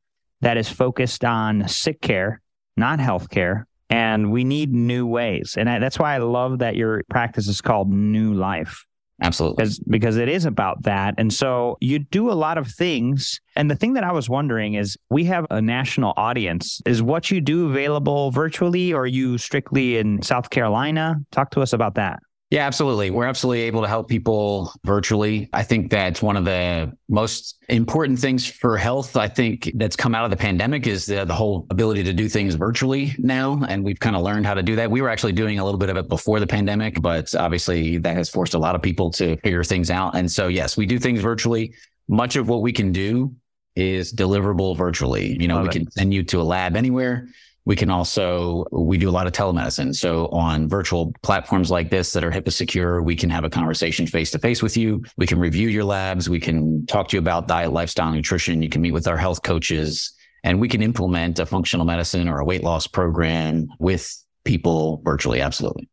that 0.41 0.58
is 0.58 0.70
focused 0.70 1.24
on 1.24 1.67
sick 1.67 2.01
care, 2.01 2.41
not 2.77 3.00
health 3.00 3.29
care. 3.29 3.67
And 3.89 4.31
we 4.31 4.46
need 4.46 4.72
new 4.72 5.05
ways. 5.05 5.55
And 5.58 5.70
I, 5.70 5.79
that's 5.79 6.00
why 6.00 6.15
I 6.15 6.20
love 6.20 6.60
that 6.60 6.77
your 6.77 7.03
practice 7.10 7.50
is 7.50 7.60
called 7.60 7.91
New 7.91 8.34
Life 8.34 8.86
Absolutely. 9.22 9.66
Because, 9.88 10.18
it 10.18 10.30
is 10.30 10.46
about 10.46 10.84
that. 10.84 11.13
And 11.18 11.32
so 11.32 11.78
you 11.80 12.00
do 12.00 12.32
a 12.32 12.34
lot 12.34 12.58
of 12.58 12.68
things. 12.68 13.40
And 13.56 13.70
the 13.70 13.75
thing 13.75 13.94
that 13.94 14.04
I 14.04 14.12
was 14.12 14.30
wondering 14.30 14.74
is 14.74 14.98
we 15.10 15.25
have 15.25 15.46
a 15.50 15.62
national 15.62 16.13
audience. 16.18 16.82
Is 16.86 17.01
what 17.04 17.32
you 17.32 17.40
do 17.40 17.70
available 17.70 18.32
virtually 18.32 18.94
or 18.94 19.06
you 19.06 19.38
strictly 19.38 19.98
in 19.98 20.22
South 20.22 20.50
Carolina? 20.50 21.18
Talk 21.32 21.51
to 21.51 21.62
us 21.62 21.72
about 21.72 21.96
that. 21.96 22.20
Yeah, 22.51 22.67
absolutely. 22.67 23.12
We're 23.12 23.27
absolutely 23.27 23.62
able 23.62 23.81
to 23.81 23.88
help 23.88 24.10
people 24.10 24.74
virtually. 24.84 25.50
I 25.53 25.63
think 25.63 25.89
that's 25.89 26.22
one 26.22 26.36
of 26.36 26.43
the 26.43 26.91
most 27.08 27.55
important 27.70 28.20
things 28.20 28.46
for 28.46 28.75
health. 28.75 29.15
I 29.15 29.29
think 29.29 29.72
that's 29.75 29.96
come 29.96 30.13
out 30.13 30.25
of 30.25 30.31
the 30.31 30.38
pandemic 30.38 30.86
is 30.86 31.05
the, 31.05 31.24
the 31.24 31.34
whole 31.34 31.65
ability 31.70 32.03
to 32.03 32.12
do 32.12 32.27
things 32.27 32.55
virtually 32.55 33.15
now. 33.17 33.63
And 33.70 33.86
we've 33.86 34.01
kind 34.01 34.17
of 34.17 34.22
learned 34.22 34.46
how 34.46 34.53
to 34.53 34.62
do 34.62 34.75
that. 34.75 34.91
We 34.91 35.01
were 35.01 35.08
actually 35.08 35.31
doing 35.31 35.60
a 35.60 35.63
little 35.63 35.77
bit 35.77 35.89
of 35.89 35.96
it 35.96 36.10
before 36.10 36.41
the 36.41 36.48
pandemic, 36.48 37.01
but 37.01 37.34
obviously 37.36 37.98
that 38.00 38.17
has 38.17 38.29
forced 38.29 38.53
a 38.53 38.60
lot 38.60 38.75
of 38.75 38.81
people 38.81 39.12
to 39.12 39.38
figure 39.38 39.63
things 39.63 39.89
out. 39.89 40.17
And 40.17 40.29
so, 40.29 40.50
yes, 40.50 40.75
we 40.75 40.86
do 40.86 41.00
things 41.00 41.22
virtually. 41.22 41.74
Much 42.10 42.36
of 42.36 42.50
what 42.50 42.62
we 42.62 42.74
can 42.74 42.91
do 42.91 43.34
is 43.77 44.13
deliverable 44.13 44.75
virtually. 44.75 45.38
You 45.39 45.48
know, 45.48 45.55
Love 45.55 45.63
we 45.63 45.70
it. 45.70 45.74
can 45.74 45.91
send 45.91 46.13
you 46.13 46.24
to 46.24 46.41
a 46.41 46.43
lab 46.43 46.75
anywhere. 46.75 47.29
We 47.65 47.75
can 47.75 47.91
also, 47.91 48.65
we 48.72 48.98
do 48.98 49.10
a 49.10 49.12
lot 49.12 49.27
of 49.27 49.34
telemedicine. 49.34 49.96
So 49.96 50.27
on 50.27 50.68
virtual 50.68 51.13
platforms 51.22 51.70
like 51.70 51.89
this 51.89 52.12
that 52.13 52.24
are 52.24 52.32
HIPAA 52.32 52.51
secure, 52.51 53.01
we 53.03 53.15
can 53.15 53.30
have 53.30 53.44
a 53.44 53.50
conversation 53.50 54.08
face 54.08 54.32
to 54.32 54.39
face 54.39 54.63
with 54.63 54.75
you. 54.75 55.03
We 55.18 55.27
can 55.27 55.39
review 55.39 55.70
your 55.70 55.84
labs. 55.84 56.30
We 56.30 56.39
can 56.39 56.86
talk 56.88 57.10
to 57.10 57.18
you 57.18 57.20
about 57.20 57.48
diet, 57.48 57.72
lifestyle, 57.72 58.12
nutrition. 58.12 58.63
You 58.63 58.70
can 58.70 58.82
meet 58.82 58.94
with 58.94 59.08
our 59.08 59.18
health 59.18 59.44
coaches 59.44 60.12
and 60.44 60.60
we 60.60 60.68
can 60.68 60.82
implement 60.82 61.38
a 61.38 61.46
functional 61.46 61.86
medicine 61.86 62.27
or 62.27 62.39
a 62.39 62.46
weight 62.46 62.63
loss 62.63 62.88
program 62.88 63.68
with 63.80 64.12
people 64.44 65.01
virtually. 65.06 65.39
Absolutely. 65.39 65.88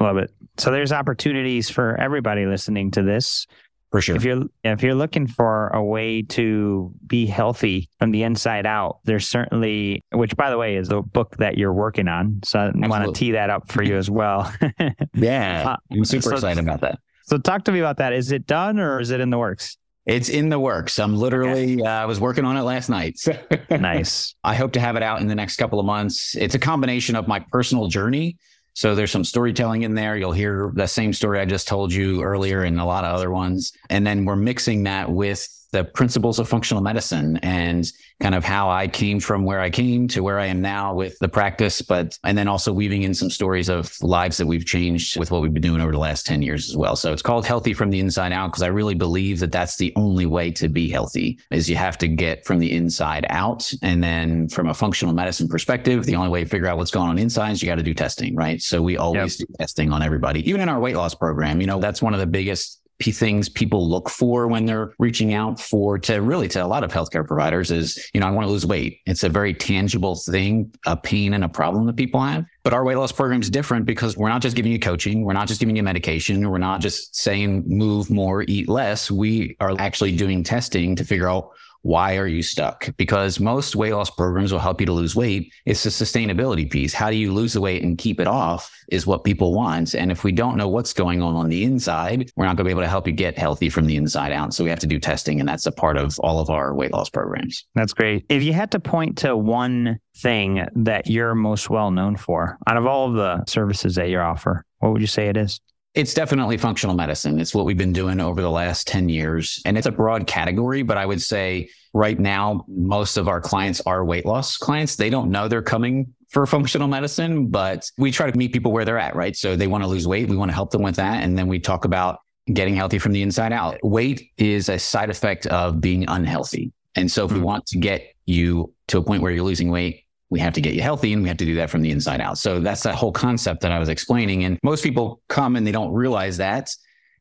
Love 0.00 0.18
it. 0.18 0.30
So 0.58 0.70
there's 0.70 0.92
opportunities 0.92 1.70
for 1.70 1.96
everybody 1.98 2.46
listening 2.46 2.90
to 2.92 3.02
this 3.02 3.46
for 3.90 4.00
sure. 4.00 4.16
If 4.16 4.24
you're 4.24 4.44
if 4.64 4.82
you're 4.82 4.94
looking 4.94 5.26
for 5.26 5.68
a 5.68 5.82
way 5.82 6.22
to 6.22 6.92
be 7.06 7.26
healthy 7.26 7.88
from 7.98 8.10
the 8.10 8.22
inside 8.24 8.66
out, 8.66 8.98
there's 9.04 9.28
certainly 9.28 10.04
which 10.12 10.36
by 10.36 10.50
the 10.50 10.58
way 10.58 10.76
is 10.76 10.88
the 10.88 11.02
book 11.02 11.36
that 11.38 11.56
you're 11.56 11.72
working 11.72 12.08
on. 12.08 12.40
So 12.44 12.58
I 12.58 12.88
want 12.88 13.04
to 13.04 13.12
tee 13.12 13.32
that 13.32 13.50
up 13.50 13.70
for 13.70 13.82
you 13.82 13.96
as 13.96 14.10
well. 14.10 14.52
yeah. 15.14 15.70
Uh, 15.70 15.76
I'm 15.90 16.04
super 16.04 16.22
so, 16.22 16.34
excited 16.34 16.62
about 16.62 16.80
that. 16.80 16.98
So 17.24 17.38
talk 17.38 17.64
to 17.64 17.72
me 17.72 17.80
about 17.80 17.96
that. 17.98 18.12
Is 18.12 18.32
it 18.32 18.46
done 18.46 18.78
or 18.78 19.00
is 19.00 19.10
it 19.10 19.20
in 19.20 19.30
the 19.30 19.38
works? 19.38 19.76
It's 20.06 20.28
in 20.28 20.50
the 20.50 20.60
works. 20.60 21.00
I'm 21.00 21.16
literally, 21.16 21.74
okay. 21.74 21.82
uh, 21.82 22.02
I 22.02 22.04
was 22.04 22.20
working 22.20 22.44
on 22.44 22.56
it 22.56 22.62
last 22.62 22.88
night. 22.88 23.18
nice. 23.70 24.36
I 24.44 24.54
hope 24.54 24.72
to 24.72 24.80
have 24.80 24.94
it 24.94 25.02
out 25.02 25.20
in 25.20 25.26
the 25.26 25.34
next 25.34 25.56
couple 25.56 25.80
of 25.80 25.86
months. 25.86 26.36
It's 26.36 26.54
a 26.54 26.60
combination 26.60 27.16
of 27.16 27.26
my 27.26 27.40
personal 27.50 27.88
journey 27.88 28.36
so 28.76 28.94
there's 28.94 29.10
some 29.10 29.24
storytelling 29.24 29.84
in 29.84 29.94
there. 29.94 30.18
You'll 30.18 30.32
hear 30.32 30.70
the 30.74 30.86
same 30.86 31.14
story 31.14 31.40
I 31.40 31.46
just 31.46 31.66
told 31.66 31.94
you 31.94 32.22
earlier 32.22 32.62
and 32.62 32.78
a 32.78 32.84
lot 32.84 33.04
of 33.04 33.14
other 33.14 33.30
ones. 33.30 33.72
And 33.88 34.06
then 34.06 34.26
we're 34.26 34.36
mixing 34.36 34.82
that 34.82 35.10
with 35.10 35.48
the 35.72 35.84
principles 35.84 36.38
of 36.38 36.48
functional 36.48 36.82
medicine 36.82 37.38
and 37.38 37.90
kind 38.20 38.34
of 38.34 38.44
how 38.44 38.70
I 38.70 38.88
came 38.88 39.20
from 39.20 39.44
where 39.44 39.60
I 39.60 39.68
came 39.68 40.08
to 40.08 40.22
where 40.22 40.38
I 40.38 40.46
am 40.46 40.62
now 40.62 40.94
with 40.94 41.18
the 41.18 41.28
practice, 41.28 41.82
but 41.82 42.18
and 42.24 42.36
then 42.36 42.48
also 42.48 42.72
weaving 42.72 43.02
in 43.02 43.12
some 43.12 43.30
stories 43.30 43.68
of 43.68 43.92
lives 44.02 44.38
that 44.38 44.46
we've 44.46 44.64
changed 44.64 45.18
with 45.18 45.30
what 45.30 45.42
we've 45.42 45.52
been 45.52 45.62
doing 45.62 45.80
over 45.80 45.92
the 45.92 45.98
last 45.98 46.26
10 46.26 46.40
years 46.42 46.70
as 46.70 46.76
well. 46.76 46.96
So 46.96 47.12
it's 47.12 47.22
called 47.22 47.44
Healthy 47.44 47.74
from 47.74 47.90
the 47.90 48.00
Inside 48.00 48.32
Out 48.32 48.52
because 48.52 48.62
I 48.62 48.68
really 48.68 48.94
believe 48.94 49.40
that 49.40 49.52
that's 49.52 49.76
the 49.76 49.92
only 49.96 50.26
way 50.26 50.50
to 50.52 50.68
be 50.68 50.88
healthy 50.88 51.38
is 51.50 51.68
you 51.68 51.76
have 51.76 51.98
to 51.98 52.08
get 52.08 52.46
from 52.46 52.58
the 52.58 52.72
inside 52.72 53.26
out. 53.28 53.70
And 53.82 54.02
then 54.02 54.48
from 54.48 54.68
a 54.68 54.74
functional 54.74 55.14
medicine 55.14 55.48
perspective, 55.48 56.04
the 56.04 56.16
only 56.16 56.30
way 56.30 56.44
to 56.44 56.48
figure 56.48 56.68
out 56.68 56.78
what's 56.78 56.90
going 56.90 57.10
on 57.10 57.18
inside 57.18 57.52
is 57.52 57.62
you 57.62 57.68
got 57.68 57.76
to 57.76 57.82
do 57.82 57.94
testing, 57.94 58.34
right? 58.34 58.62
So 58.62 58.80
we 58.80 58.96
always 58.96 59.38
yep. 59.38 59.48
do 59.48 59.54
testing 59.58 59.92
on 59.92 60.02
everybody, 60.02 60.48
even 60.48 60.60
in 60.60 60.68
our 60.68 60.80
weight 60.80 60.96
loss 60.96 61.14
program. 61.14 61.60
You 61.60 61.66
know, 61.66 61.80
that's 61.80 62.00
one 62.00 62.14
of 62.14 62.20
the 62.20 62.26
biggest 62.26 62.80
things 63.04 63.48
people 63.48 63.88
look 63.88 64.08
for 64.08 64.48
when 64.48 64.64
they're 64.64 64.94
reaching 64.98 65.34
out 65.34 65.60
for 65.60 65.98
to 65.98 66.22
really 66.22 66.48
to 66.48 66.64
a 66.64 66.66
lot 66.66 66.82
of 66.82 66.92
healthcare 66.92 67.26
providers 67.26 67.70
is, 67.70 68.10
you 68.14 68.20
know, 68.20 68.26
I 68.26 68.30
want 68.30 68.46
to 68.46 68.50
lose 68.50 68.66
weight. 68.66 69.00
It's 69.06 69.22
a 69.22 69.28
very 69.28 69.52
tangible 69.52 70.14
thing, 70.14 70.72
a 70.86 70.96
pain 70.96 71.34
and 71.34 71.44
a 71.44 71.48
problem 71.48 71.86
that 71.86 71.96
people 71.96 72.20
have. 72.20 72.44
But 72.62 72.72
our 72.72 72.84
weight 72.84 72.96
loss 72.96 73.12
program 73.12 73.40
is 73.40 73.50
different 73.50 73.86
because 73.86 74.16
we're 74.16 74.28
not 74.28 74.42
just 74.42 74.56
giving 74.56 74.72
you 74.72 74.78
coaching. 74.78 75.24
We're 75.24 75.34
not 75.34 75.46
just 75.46 75.60
giving 75.60 75.76
you 75.76 75.82
medication. 75.82 76.48
We're 76.50 76.58
not 76.58 76.80
just 76.80 77.14
saying 77.14 77.64
move 77.66 78.10
more, 78.10 78.44
eat 78.48 78.68
less. 78.68 79.10
We 79.10 79.56
are 79.60 79.74
actually 79.78 80.16
doing 80.16 80.42
testing 80.42 80.96
to 80.96 81.04
figure 81.04 81.28
out 81.28 81.50
why 81.86 82.16
are 82.16 82.26
you 82.26 82.42
stuck? 82.42 82.94
Because 82.96 83.38
most 83.38 83.76
weight 83.76 83.92
loss 83.92 84.10
programs 84.10 84.52
will 84.52 84.58
help 84.58 84.80
you 84.80 84.86
to 84.86 84.92
lose 84.92 85.14
weight. 85.14 85.52
It's 85.66 85.84
the 85.84 85.90
sustainability 85.90 86.68
piece. 86.68 86.92
How 86.92 87.10
do 87.10 87.16
you 87.16 87.32
lose 87.32 87.52
the 87.52 87.60
weight 87.60 87.84
and 87.84 87.96
keep 87.96 88.18
it 88.18 88.26
off 88.26 88.72
is 88.88 89.06
what 89.06 89.22
people 89.22 89.54
want. 89.54 89.94
And 89.94 90.10
if 90.10 90.24
we 90.24 90.32
don't 90.32 90.56
know 90.56 90.68
what's 90.68 90.92
going 90.92 91.22
on 91.22 91.34
on 91.34 91.48
the 91.48 91.62
inside, 91.62 92.30
we're 92.36 92.44
not 92.44 92.56
going 92.56 92.64
to 92.64 92.68
be 92.68 92.70
able 92.70 92.82
to 92.82 92.88
help 92.88 93.06
you 93.06 93.12
get 93.12 93.38
healthy 93.38 93.68
from 93.68 93.86
the 93.86 93.96
inside 93.96 94.32
out. 94.32 94.52
So 94.52 94.64
we 94.64 94.70
have 94.70 94.80
to 94.80 94.86
do 94.86 94.98
testing. 94.98 95.38
And 95.38 95.48
that's 95.48 95.66
a 95.66 95.72
part 95.72 95.96
of 95.96 96.18
all 96.20 96.40
of 96.40 96.50
our 96.50 96.74
weight 96.74 96.92
loss 96.92 97.08
programs. 97.08 97.64
That's 97.74 97.92
great. 97.92 98.26
If 98.28 98.42
you 98.42 98.52
had 98.52 98.72
to 98.72 98.80
point 98.80 99.18
to 99.18 99.36
one 99.36 100.00
thing 100.16 100.66
that 100.74 101.06
you're 101.06 101.34
most 101.34 101.70
well 101.70 101.90
known 101.92 102.16
for 102.16 102.58
out 102.66 102.76
of 102.76 102.86
all 102.86 103.08
of 103.08 103.14
the 103.14 103.44
services 103.46 103.94
that 103.94 104.08
you 104.08 104.18
offer, 104.18 104.64
what 104.78 104.92
would 104.92 105.00
you 105.00 105.06
say 105.06 105.28
it 105.28 105.36
is? 105.36 105.60
It's 105.96 106.12
definitely 106.12 106.58
functional 106.58 106.94
medicine. 106.94 107.40
It's 107.40 107.54
what 107.54 107.64
we've 107.64 107.78
been 107.78 107.94
doing 107.94 108.20
over 108.20 108.42
the 108.42 108.50
last 108.50 108.86
10 108.86 109.08
years. 109.08 109.62
And 109.64 109.78
it's 109.78 109.86
a 109.86 109.90
broad 109.90 110.26
category, 110.26 110.82
but 110.82 110.98
I 110.98 111.06
would 111.06 111.22
say 111.22 111.70
right 111.94 112.20
now, 112.20 112.66
most 112.68 113.16
of 113.16 113.28
our 113.28 113.40
clients 113.40 113.80
are 113.80 114.04
weight 114.04 114.26
loss 114.26 114.58
clients. 114.58 114.96
They 114.96 115.08
don't 115.08 115.30
know 115.30 115.48
they're 115.48 115.62
coming 115.62 116.12
for 116.28 116.44
functional 116.44 116.86
medicine, 116.86 117.46
but 117.46 117.90
we 117.96 118.10
try 118.10 118.30
to 118.30 118.36
meet 118.36 118.52
people 118.52 118.72
where 118.72 118.84
they're 118.84 118.98
at, 118.98 119.16
right? 119.16 119.34
So 119.34 119.56
they 119.56 119.68
want 119.68 119.84
to 119.84 119.88
lose 119.88 120.06
weight. 120.06 120.28
We 120.28 120.36
want 120.36 120.50
to 120.50 120.54
help 120.54 120.70
them 120.70 120.82
with 120.82 120.96
that. 120.96 121.22
And 121.22 121.38
then 121.38 121.48
we 121.48 121.58
talk 121.58 121.86
about 121.86 122.18
getting 122.52 122.76
healthy 122.76 122.98
from 122.98 123.12
the 123.12 123.22
inside 123.22 123.52
out. 123.52 123.78
Weight 123.82 124.30
is 124.36 124.68
a 124.68 124.78
side 124.78 125.08
effect 125.08 125.46
of 125.46 125.80
being 125.80 126.04
unhealthy. 126.08 126.72
And 126.94 127.10
so 127.10 127.24
if 127.24 127.32
we 127.32 127.38
hmm. 127.38 127.44
want 127.44 127.66
to 127.68 127.78
get 127.78 128.14
you 128.26 128.74
to 128.88 128.98
a 128.98 129.02
point 129.02 129.22
where 129.22 129.32
you're 129.32 129.44
losing 129.44 129.70
weight, 129.70 130.04
we 130.30 130.40
have 130.40 130.52
to 130.54 130.60
get 130.60 130.74
you 130.74 130.82
healthy 130.82 131.12
and 131.12 131.22
we 131.22 131.28
have 131.28 131.38
to 131.38 131.44
do 131.44 131.54
that 131.54 131.70
from 131.70 131.82
the 131.82 131.90
inside 131.90 132.20
out. 132.20 132.38
So 132.38 132.60
that's 132.60 132.82
that 132.82 132.94
whole 132.94 133.12
concept 133.12 133.60
that 133.62 133.72
I 133.72 133.78
was 133.78 133.88
explaining. 133.88 134.44
And 134.44 134.58
most 134.62 134.82
people 134.82 135.22
come 135.28 135.56
and 135.56 135.66
they 135.66 135.72
don't 135.72 135.92
realize 135.92 136.36
that. 136.38 136.70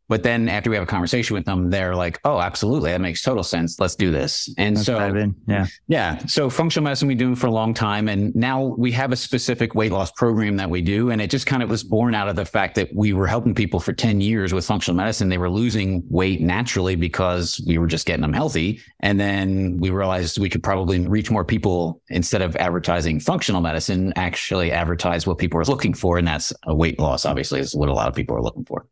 But 0.07 0.24
then 0.24 0.50
after 0.50 0.69
we 0.69 0.75
have 0.75 0.83
a 0.83 0.88
conversation 0.88 1.33
with 1.33 1.45
them, 1.45 1.69
they're 1.69 1.95
like, 1.95 2.19
oh, 2.24 2.39
absolutely. 2.39 2.91
That 2.91 3.01
makes 3.01 3.24
total 3.24 3.43
sense. 3.43 3.79
Let's 3.79 3.95
do 3.95 4.12
this. 4.12 4.53
And 4.57 4.75
Let's 4.75 4.85
so, 4.85 5.33
yeah. 5.47 5.65
yeah. 5.88 6.17
So 6.27 6.50
functional 6.50 6.83
medicine 6.83 7.07
we 7.07 7.15
do 7.15 7.35
for 7.35 7.47
a 7.47 7.51
long 7.51 7.74
time. 7.74 8.07
And 8.07 8.35
now 8.35 8.62
we 8.77 8.91
have 8.91 9.12
a 9.12 9.15
specific 9.15 9.74
weight 9.74 9.91
loss 9.91 10.12
program 10.12 10.57
that 10.57 10.69
we 10.69 10.81
do. 10.81 11.09
And 11.09 11.21
it 11.21 11.31
just 11.31 11.47
kind 11.47 11.63
of 11.63 11.69
was 11.69 11.83
born 11.83 12.13
out 12.13 12.27
of 12.27 12.35
the 12.35 12.45
fact 12.45 12.75
that 12.75 12.93
we 12.93 13.13
were 13.13 13.25
helping 13.25 13.55
people 13.55 13.79
for 13.79 13.93
10 13.93 14.21
years 14.21 14.53
with 14.53 14.65
functional 14.65 14.95
medicine. 14.95 15.29
They 15.29 15.39
were 15.39 15.50
losing 15.50 16.03
weight 16.09 16.39
naturally 16.39 16.95
because 16.95 17.59
we 17.65 17.79
were 17.79 17.88
just 17.88 18.05
getting 18.05 18.21
them 18.21 18.33
healthy. 18.33 18.81
And 19.00 19.19
then 19.19 19.77
we 19.77 19.89
realized 19.89 20.38
we 20.38 20.50
could 20.50 20.63
probably 20.63 21.00
reach 21.00 21.31
more 21.31 21.43
people 21.43 22.01
instead 22.09 22.43
of 22.43 22.55
advertising 22.57 23.19
functional 23.19 23.62
medicine, 23.62 24.13
actually 24.15 24.71
advertise 24.71 25.25
what 25.25 25.39
people 25.39 25.59
are 25.59 25.65
looking 25.65 25.93
for. 25.93 26.19
And 26.19 26.27
that's 26.27 26.53
a 26.63 26.75
weight 26.75 27.00
loss, 27.00 27.25
obviously, 27.25 27.59
is 27.59 27.75
what 27.75 27.89
a 27.89 27.93
lot 27.93 28.07
of 28.07 28.13
people 28.13 28.35
are 28.35 28.41
looking 28.41 28.65
for. 28.65 28.85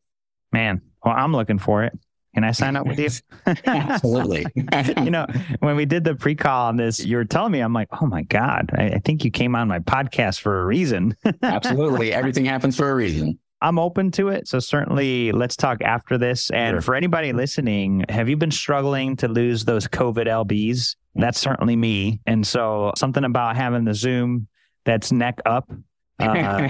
Man, 0.52 0.82
well, 1.04 1.16
I'm 1.16 1.34
looking 1.34 1.60
for 1.60 1.84
it. 1.84 1.98
Can 2.34 2.44
I 2.44 2.52
sign 2.52 2.76
up 2.76 2.88
with 2.88 3.00
you? 3.00 3.10
Absolutely. 3.66 4.46
you 5.04 5.12
know, 5.12 5.28
when 5.60 5.76
we 5.76 5.86
did 5.86 6.04
the 6.04 6.16
pre 6.16 6.34
call 6.34 6.68
on 6.68 6.78
this, 6.78 7.06
you 7.06 7.18
were 7.18 7.26
telling 7.26 7.52
me, 7.52 7.60
I'm 7.60 7.74
like, 7.74 7.90
oh 8.02 8.08
my 8.08 8.24
God, 8.24 8.72
I, 8.76 8.86
I 8.86 9.00
think 9.00 9.24
you 9.24 9.30
came 9.30 9.56
on 9.56 9.68
my 9.68 9.80
podcast 9.80 10.40
for 10.40 10.62
a 10.62 10.66
reason. 10.66 11.16
Absolutely. 11.44 12.12
Everything 12.12 12.46
happens 12.46 12.76
for 12.76 12.90
a 12.90 12.96
reason. 12.96 13.38
I'm 13.62 13.78
open 13.80 14.12
to 14.12 14.30
it. 14.30 14.48
So 14.48 14.60
certainly 14.60 15.32
let's 15.32 15.56
talk 15.56 15.82
after 15.84 16.18
this. 16.18 16.50
And 16.50 16.76
Sure. 16.76 16.82
for 16.82 16.96
anybody 16.96 17.34
listening, 17.34 18.04
have 18.10 18.28
you 18.28 18.36
been 18.36 18.52
struggling 18.52 19.16
to 19.18 19.28
lose 19.28 19.64
those 19.64 19.88
COVID 19.88 20.26
LBs? 20.28 20.96
That's 21.16 21.40
certainly 21.40 21.76
me. 21.76 22.20
And 22.26 22.46
so 22.46 22.92
something 22.98 23.24
about 23.24 23.56
having 23.56 23.86
the 23.86 23.94
Zoom 23.94 24.48
that's 24.86 25.12
neck 25.12 25.40
up. 25.46 25.72
Uh, 26.20 26.70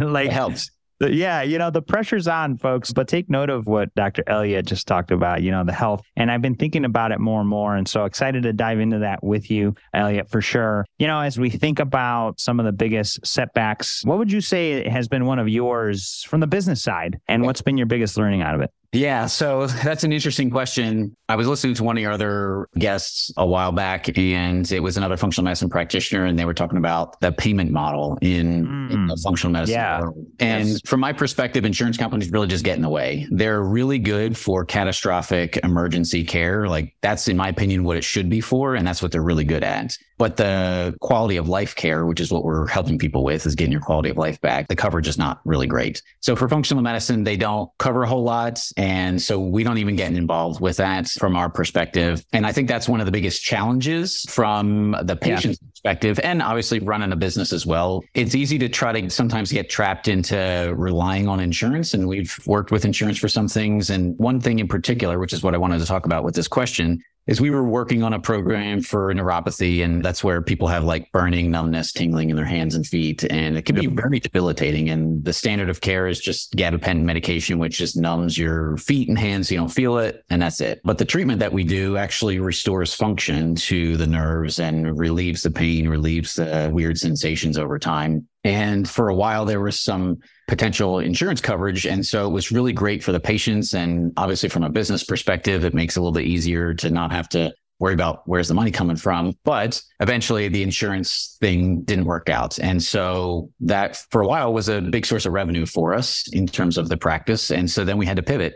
like 0.00 0.26
it 0.26 0.32
helps. 0.32 0.70
Yeah, 1.12 1.42
you 1.42 1.58
know, 1.58 1.70
the 1.70 1.82
pressure's 1.82 2.28
on, 2.28 2.58
folks, 2.58 2.92
but 2.92 3.08
take 3.08 3.28
note 3.28 3.50
of 3.50 3.66
what 3.66 3.94
Dr. 3.94 4.22
Elliot 4.26 4.66
just 4.66 4.86
talked 4.86 5.10
about, 5.10 5.42
you 5.42 5.50
know, 5.50 5.64
the 5.64 5.72
health. 5.72 6.02
And 6.16 6.30
I've 6.30 6.42
been 6.42 6.54
thinking 6.54 6.84
about 6.84 7.12
it 7.12 7.20
more 7.20 7.40
and 7.40 7.48
more. 7.48 7.76
And 7.76 7.88
so 7.88 8.04
excited 8.04 8.42
to 8.44 8.52
dive 8.52 8.80
into 8.80 9.00
that 9.00 9.22
with 9.22 9.50
you, 9.50 9.74
Elliot, 9.92 10.30
for 10.30 10.40
sure. 10.40 10.84
You 10.98 11.06
know, 11.06 11.20
as 11.20 11.38
we 11.38 11.50
think 11.50 11.80
about 11.80 12.40
some 12.40 12.58
of 12.60 12.66
the 12.66 12.72
biggest 12.72 13.26
setbacks, 13.26 14.02
what 14.04 14.18
would 14.18 14.32
you 14.32 14.40
say 14.40 14.88
has 14.88 15.08
been 15.08 15.26
one 15.26 15.38
of 15.38 15.48
yours 15.48 16.24
from 16.28 16.40
the 16.40 16.46
business 16.46 16.82
side? 16.82 17.18
And 17.28 17.44
what's 17.44 17.62
been 17.62 17.76
your 17.76 17.86
biggest 17.86 18.16
learning 18.16 18.42
out 18.42 18.54
of 18.54 18.60
it? 18.60 18.70
Yeah, 18.94 19.26
so 19.26 19.66
that's 19.66 20.04
an 20.04 20.12
interesting 20.12 20.50
question. 20.50 21.16
I 21.28 21.36
was 21.36 21.48
listening 21.48 21.74
to 21.74 21.84
one 21.84 21.96
of 21.96 22.02
your 22.02 22.12
other 22.12 22.68
guests 22.78 23.32
a 23.36 23.44
while 23.44 23.72
back, 23.72 24.16
and 24.16 24.70
it 24.70 24.80
was 24.80 24.96
another 24.96 25.16
functional 25.16 25.44
medicine 25.44 25.68
practitioner, 25.68 26.26
and 26.26 26.38
they 26.38 26.44
were 26.44 26.54
talking 26.54 26.78
about 26.78 27.18
the 27.20 27.32
payment 27.32 27.70
model 27.72 28.16
in, 28.22 28.64
in 28.90 28.94
Mm. 28.94 29.08
the 29.08 29.16
functional 29.16 29.52
medicine 29.52 29.74
Yeah. 29.74 30.00
world. 30.00 30.26
And 30.38 30.68
Yes. 30.68 30.80
from 30.86 31.00
my 31.00 31.12
perspective, 31.12 31.64
insurance 31.64 31.96
companies 31.96 32.30
really 32.30 32.46
just 32.46 32.64
get 32.64 32.76
in 32.76 32.82
the 32.82 32.88
way. 32.88 33.26
They're 33.30 33.62
really 33.62 33.98
good 33.98 34.36
for 34.36 34.64
catastrophic 34.64 35.58
emergency 35.64 36.22
care. 36.24 36.68
Like 36.68 36.94
that's, 37.02 37.26
in 37.26 37.36
my 37.36 37.48
opinion, 37.48 37.82
what 37.84 37.96
it 37.96 38.04
should 38.04 38.28
be 38.30 38.40
for, 38.40 38.74
and 38.76 38.86
that's 38.86 39.02
what 39.02 39.10
they're 39.10 39.22
really 39.22 39.44
good 39.44 39.64
at. 39.64 39.96
But 40.16 40.36
the 40.36 40.94
quality 41.00 41.36
of 41.36 41.48
life 41.48 41.74
care, 41.74 42.06
which 42.06 42.20
is 42.20 42.30
what 42.30 42.44
we're 42.44 42.66
helping 42.68 42.98
people 42.98 43.24
with, 43.24 43.46
is 43.46 43.54
getting 43.54 43.72
your 43.72 43.80
quality 43.80 44.10
of 44.10 44.16
life 44.16 44.40
back. 44.40 44.68
The 44.68 44.76
coverage 44.76 45.08
is 45.08 45.18
not 45.18 45.40
really 45.44 45.66
great. 45.66 46.02
So 46.20 46.36
for 46.36 46.48
functional 46.48 46.82
medicine, 46.82 47.24
they 47.24 47.36
don't 47.36 47.68
cover 47.78 48.04
a 48.04 48.08
whole 48.08 48.22
lot. 48.22 48.64
And 48.76 49.20
so 49.20 49.40
we 49.40 49.64
don't 49.64 49.78
even 49.78 49.96
get 49.96 50.12
involved 50.12 50.60
with 50.60 50.76
that 50.76 51.08
from 51.08 51.36
our 51.36 51.50
perspective. 51.50 52.24
And 52.32 52.46
I 52.46 52.52
think 52.52 52.68
that's 52.68 52.88
one 52.88 53.00
of 53.00 53.06
the 53.06 53.12
biggest 53.12 53.42
challenges 53.42 54.24
from 54.28 54.92
the 55.02 55.18
Yeah. 55.20 55.34
patient's 55.34 55.58
perspective 55.58 56.20
and 56.22 56.40
obviously 56.42 56.78
running 56.78 57.12
a 57.12 57.16
business 57.16 57.52
as 57.52 57.66
well. 57.66 58.02
It's 58.14 58.34
easy 58.34 58.58
to 58.58 58.68
try 58.68 58.98
to 59.00 59.10
sometimes 59.10 59.50
get 59.50 59.68
trapped 59.68 60.08
into 60.08 60.72
relying 60.76 61.28
on 61.28 61.40
insurance. 61.40 61.92
And 61.94 62.06
we've 62.06 62.38
worked 62.46 62.70
with 62.70 62.84
insurance 62.84 63.18
for 63.18 63.28
some 63.28 63.48
things. 63.48 63.90
And 63.90 64.16
one 64.18 64.40
thing 64.40 64.58
in 64.60 64.68
particular, 64.68 65.18
which 65.18 65.32
is 65.32 65.42
what 65.42 65.54
I 65.54 65.58
wanted 65.58 65.80
to 65.80 65.86
talk 65.86 66.06
about 66.06 66.24
with 66.24 66.34
this 66.34 66.48
question, 66.48 67.02
is 67.26 67.40
we 67.40 67.50
were 67.50 67.64
working 67.64 68.02
on 68.02 68.12
a 68.12 68.20
program 68.20 68.82
for 68.82 69.12
neuropathy 69.14 69.82
and 69.82 70.04
that's 70.04 70.22
where 70.22 70.42
people 70.42 70.68
have 70.68 70.84
like 70.84 71.10
burning 71.12 71.50
numbness 71.50 71.92
tingling 71.92 72.30
in 72.30 72.36
their 72.36 72.44
hands 72.44 72.74
and 72.74 72.86
feet 72.86 73.24
and 73.30 73.56
it 73.56 73.62
can 73.62 73.74
be 73.74 73.86
hmm. 73.86 73.96
very 73.96 74.20
debilitating 74.20 74.90
and 74.90 75.24
the 75.24 75.32
standard 75.32 75.70
of 75.70 75.80
care 75.80 76.06
is 76.06 76.20
just 76.20 76.54
gabapentin 76.54 77.02
medication 77.02 77.58
which 77.58 77.78
just 77.78 77.96
numbs 77.96 78.36
your 78.36 78.76
feet 78.76 79.08
and 79.08 79.18
hands 79.18 79.48
so 79.48 79.54
you 79.54 79.60
don't 79.60 79.68
feel 79.68 79.98
it 79.98 80.24
and 80.30 80.42
that's 80.42 80.60
it. 80.60 80.80
But 80.84 80.98
the 80.98 81.04
treatment 81.04 81.38
that 81.40 81.52
we 81.52 81.64
do 81.64 81.96
actually 81.96 82.38
restores 82.38 82.94
function 82.94 83.54
to 83.56 83.96
the 83.96 84.06
nerves 84.06 84.58
and 84.58 84.98
relieves 84.98 85.42
the 85.42 85.50
pain 85.50 85.88
relieves 85.88 86.34
the 86.34 86.70
weird 86.72 86.98
sensations 86.98 87.58
over 87.58 87.78
time. 87.78 88.28
And 88.44 88.88
for 88.88 89.08
a 89.08 89.14
while 89.14 89.44
there 89.44 89.60
was 89.60 89.80
some 89.80 90.18
potential 90.46 90.98
insurance 90.98 91.40
coverage. 91.40 91.86
And 91.86 92.04
so 92.04 92.26
it 92.26 92.30
was 92.32 92.52
really 92.52 92.72
great 92.72 93.02
for 93.02 93.12
the 93.12 93.20
patients. 93.20 93.74
And 93.74 94.12
obviously, 94.16 94.48
from 94.48 94.64
a 94.64 94.70
business 94.70 95.04
perspective, 95.04 95.64
it 95.64 95.74
makes 95.74 95.96
it 95.96 96.00
a 96.00 96.02
little 96.02 96.12
bit 96.12 96.26
easier 96.26 96.74
to 96.74 96.90
not 96.90 97.12
have 97.12 97.28
to 97.30 97.54
worry 97.80 97.94
about 97.94 98.22
where's 98.26 98.48
the 98.48 98.54
money 98.54 98.70
coming 98.70 98.96
from. 98.96 99.36
But 99.44 99.80
eventually, 100.00 100.48
the 100.48 100.62
insurance 100.62 101.36
thing 101.40 101.82
didn't 101.82 102.04
work 102.04 102.28
out. 102.28 102.58
And 102.58 102.82
so 102.82 103.50
that 103.60 103.96
for 104.10 104.22
a 104.22 104.26
while 104.26 104.52
was 104.52 104.68
a 104.68 104.80
big 104.80 105.06
source 105.06 105.26
of 105.26 105.32
revenue 105.32 105.66
for 105.66 105.94
us 105.94 106.24
in 106.32 106.46
terms 106.46 106.78
of 106.78 106.88
the 106.88 106.96
practice. 106.96 107.50
And 107.50 107.70
so 107.70 107.84
then 107.84 107.98
we 107.98 108.06
had 108.06 108.16
to 108.16 108.22
pivot 108.22 108.54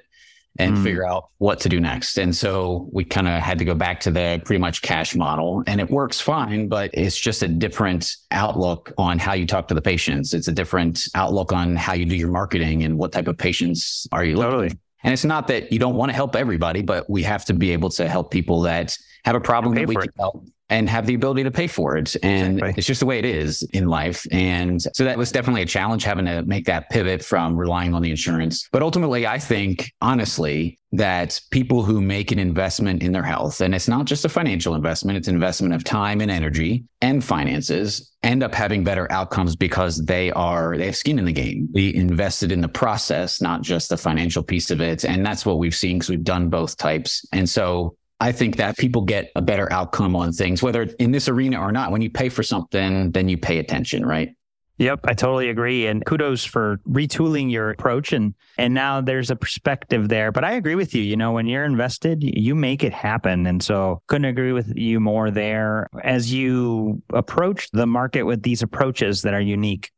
and 0.58 0.76
Mm. 0.76 0.82
figure 0.82 1.06
out 1.06 1.28
what 1.38 1.60
to 1.60 1.68
do 1.68 1.80
next. 1.80 2.18
And 2.18 2.34
so 2.34 2.88
we 2.92 3.04
kind 3.04 3.28
of 3.28 3.40
had 3.40 3.58
to 3.58 3.64
go 3.64 3.74
back 3.74 4.00
to 4.00 4.10
the 4.10 4.40
pretty 4.44 4.58
much 4.60 4.82
cash 4.82 5.14
model 5.14 5.62
and 5.66 5.80
it 5.80 5.90
works 5.90 6.20
fine, 6.20 6.68
but 6.68 6.90
it's 6.92 7.18
just 7.18 7.42
a 7.42 7.48
different 7.48 8.16
outlook 8.30 8.92
on 8.98 9.18
how 9.18 9.34
you 9.34 9.46
talk 9.46 9.68
to 9.68 9.74
the 9.74 9.82
patients. 9.82 10.34
It's 10.34 10.48
a 10.48 10.52
different 10.52 11.04
outlook 11.14 11.52
on 11.52 11.76
how 11.76 11.92
you 11.92 12.04
do 12.04 12.16
your 12.16 12.30
marketing 12.30 12.82
and 12.82 12.98
what 12.98 13.12
type 13.12 13.28
of 13.28 13.38
patients 13.38 14.06
are 14.12 14.24
you 14.24 14.36
looking 14.36 14.48
Totally. 14.48 14.78
And 15.04 15.12
it's 15.12 15.24
not 15.24 15.46
that 15.48 15.72
you 15.72 15.78
don't 15.78 15.94
want 15.94 16.10
to 16.10 16.14
help 16.14 16.34
everybody, 16.34 16.82
but 16.82 17.08
we 17.08 17.22
have 17.22 17.44
to 17.44 17.54
be 17.54 17.70
able 17.70 17.90
to 17.90 18.08
help 18.08 18.30
people 18.30 18.62
that 18.62 18.96
have 19.24 19.36
a 19.36 19.40
problem 19.40 19.74
that 19.74 19.86
we 19.86 19.94
can 19.94 20.08
help 20.18 20.44
and 20.70 20.88
have 20.88 21.06
the 21.06 21.14
ability 21.14 21.44
to 21.44 21.50
pay 21.50 21.66
for 21.66 21.96
it. 21.96 22.14
And 22.22 22.58
Exactly. 22.58 22.74
it's 22.76 22.86
just 22.86 23.00
the 23.00 23.06
way 23.06 23.18
it 23.18 23.24
is 23.24 23.62
in 23.72 23.86
life. 23.88 24.26
And 24.30 24.82
so 24.94 25.04
that 25.04 25.16
was 25.16 25.32
definitely 25.32 25.62
a 25.62 25.66
challenge 25.66 26.04
having 26.04 26.26
to 26.26 26.42
make 26.42 26.66
that 26.66 26.90
pivot 26.90 27.24
from 27.24 27.56
relying 27.56 27.94
on 27.94 28.02
the 28.02 28.10
insurance. 28.10 28.68
But 28.70 28.82
ultimately, 28.82 29.26
I 29.26 29.38
think 29.38 29.92
honestly 30.00 30.78
that 30.92 31.38
people 31.50 31.82
who 31.82 32.00
make 32.00 32.32
an 32.32 32.38
investment 32.38 33.02
in 33.02 33.12
their 33.12 33.22
health, 33.22 33.60
and 33.60 33.74
it's 33.74 33.88
not 33.88 34.06
just 34.06 34.24
a 34.24 34.28
financial 34.28 34.74
investment, 34.74 35.18
it's 35.18 35.28
an 35.28 35.34
investment 35.34 35.74
of 35.74 35.84
time 35.84 36.20
and 36.22 36.30
energy 36.30 36.84
and 37.02 37.22
finances, 37.22 38.10
end 38.22 38.42
up 38.42 38.54
having 38.54 38.84
better 38.84 39.10
outcomes 39.12 39.54
because 39.54 40.04
they 40.06 40.30
are, 40.32 40.78
they 40.78 40.86
have 40.86 40.96
skin 40.96 41.18
in 41.18 41.26
the 41.26 41.32
game. 41.32 41.68
We 41.72 41.94
invested 41.94 42.50
in 42.52 42.62
the 42.62 42.68
process, 42.68 43.40
not 43.42 43.60
just 43.60 43.90
the 43.90 43.98
financial 43.98 44.42
piece 44.42 44.70
of 44.70 44.80
it. 44.80 45.04
And 45.04 45.24
that's 45.24 45.44
what 45.44 45.58
we've 45.58 45.74
seen 45.74 45.98
because 45.98 46.08
we've 46.08 46.24
done 46.24 46.48
both 46.48 46.76
types. 46.78 47.24
And 47.32 47.48
so 47.48 47.97
I 48.20 48.32
think 48.32 48.56
that 48.56 48.76
people 48.76 49.02
get 49.02 49.30
a 49.36 49.42
better 49.42 49.72
outcome 49.72 50.16
on 50.16 50.32
things, 50.32 50.62
whether 50.62 50.82
in 50.98 51.12
this 51.12 51.28
arena 51.28 51.60
or 51.60 51.70
not. 51.70 51.92
When 51.92 52.02
you 52.02 52.10
pay 52.10 52.28
for 52.28 52.42
something, 52.42 53.12
then 53.12 53.28
you 53.28 53.38
pay 53.38 53.58
attention, 53.58 54.04
right? 54.04 54.30
Yep, 54.78 55.00
I 55.04 55.14
totally 55.14 55.50
agree. 55.50 55.86
And 55.86 56.04
kudos 56.04 56.44
for 56.44 56.78
retooling 56.88 57.50
your 57.50 57.70
approach. 57.70 58.12
And 58.12 58.34
and 58.56 58.74
now 58.74 59.00
there's 59.00 59.30
a 59.30 59.36
perspective 59.36 60.08
there. 60.08 60.30
But 60.30 60.44
I 60.44 60.52
agree 60.52 60.76
with 60.76 60.94
you. 60.94 61.02
You 61.02 61.16
know, 61.16 61.32
when 61.32 61.46
you're 61.46 61.64
invested, 61.64 62.22
you 62.22 62.54
make 62.54 62.84
it 62.84 62.92
happen. 62.92 63.46
And 63.46 63.62
so 63.62 64.02
couldn't 64.06 64.26
agree 64.26 64.52
with 64.52 64.72
you 64.76 65.00
more 65.00 65.30
there. 65.30 65.88
As 66.04 66.32
you 66.32 67.02
approach 67.12 67.70
the 67.72 67.86
market 67.86 68.22
with 68.22 68.42
these 68.42 68.62
approaches 68.62 69.22
that 69.22 69.34
are 69.34 69.40
unique, 69.40 69.90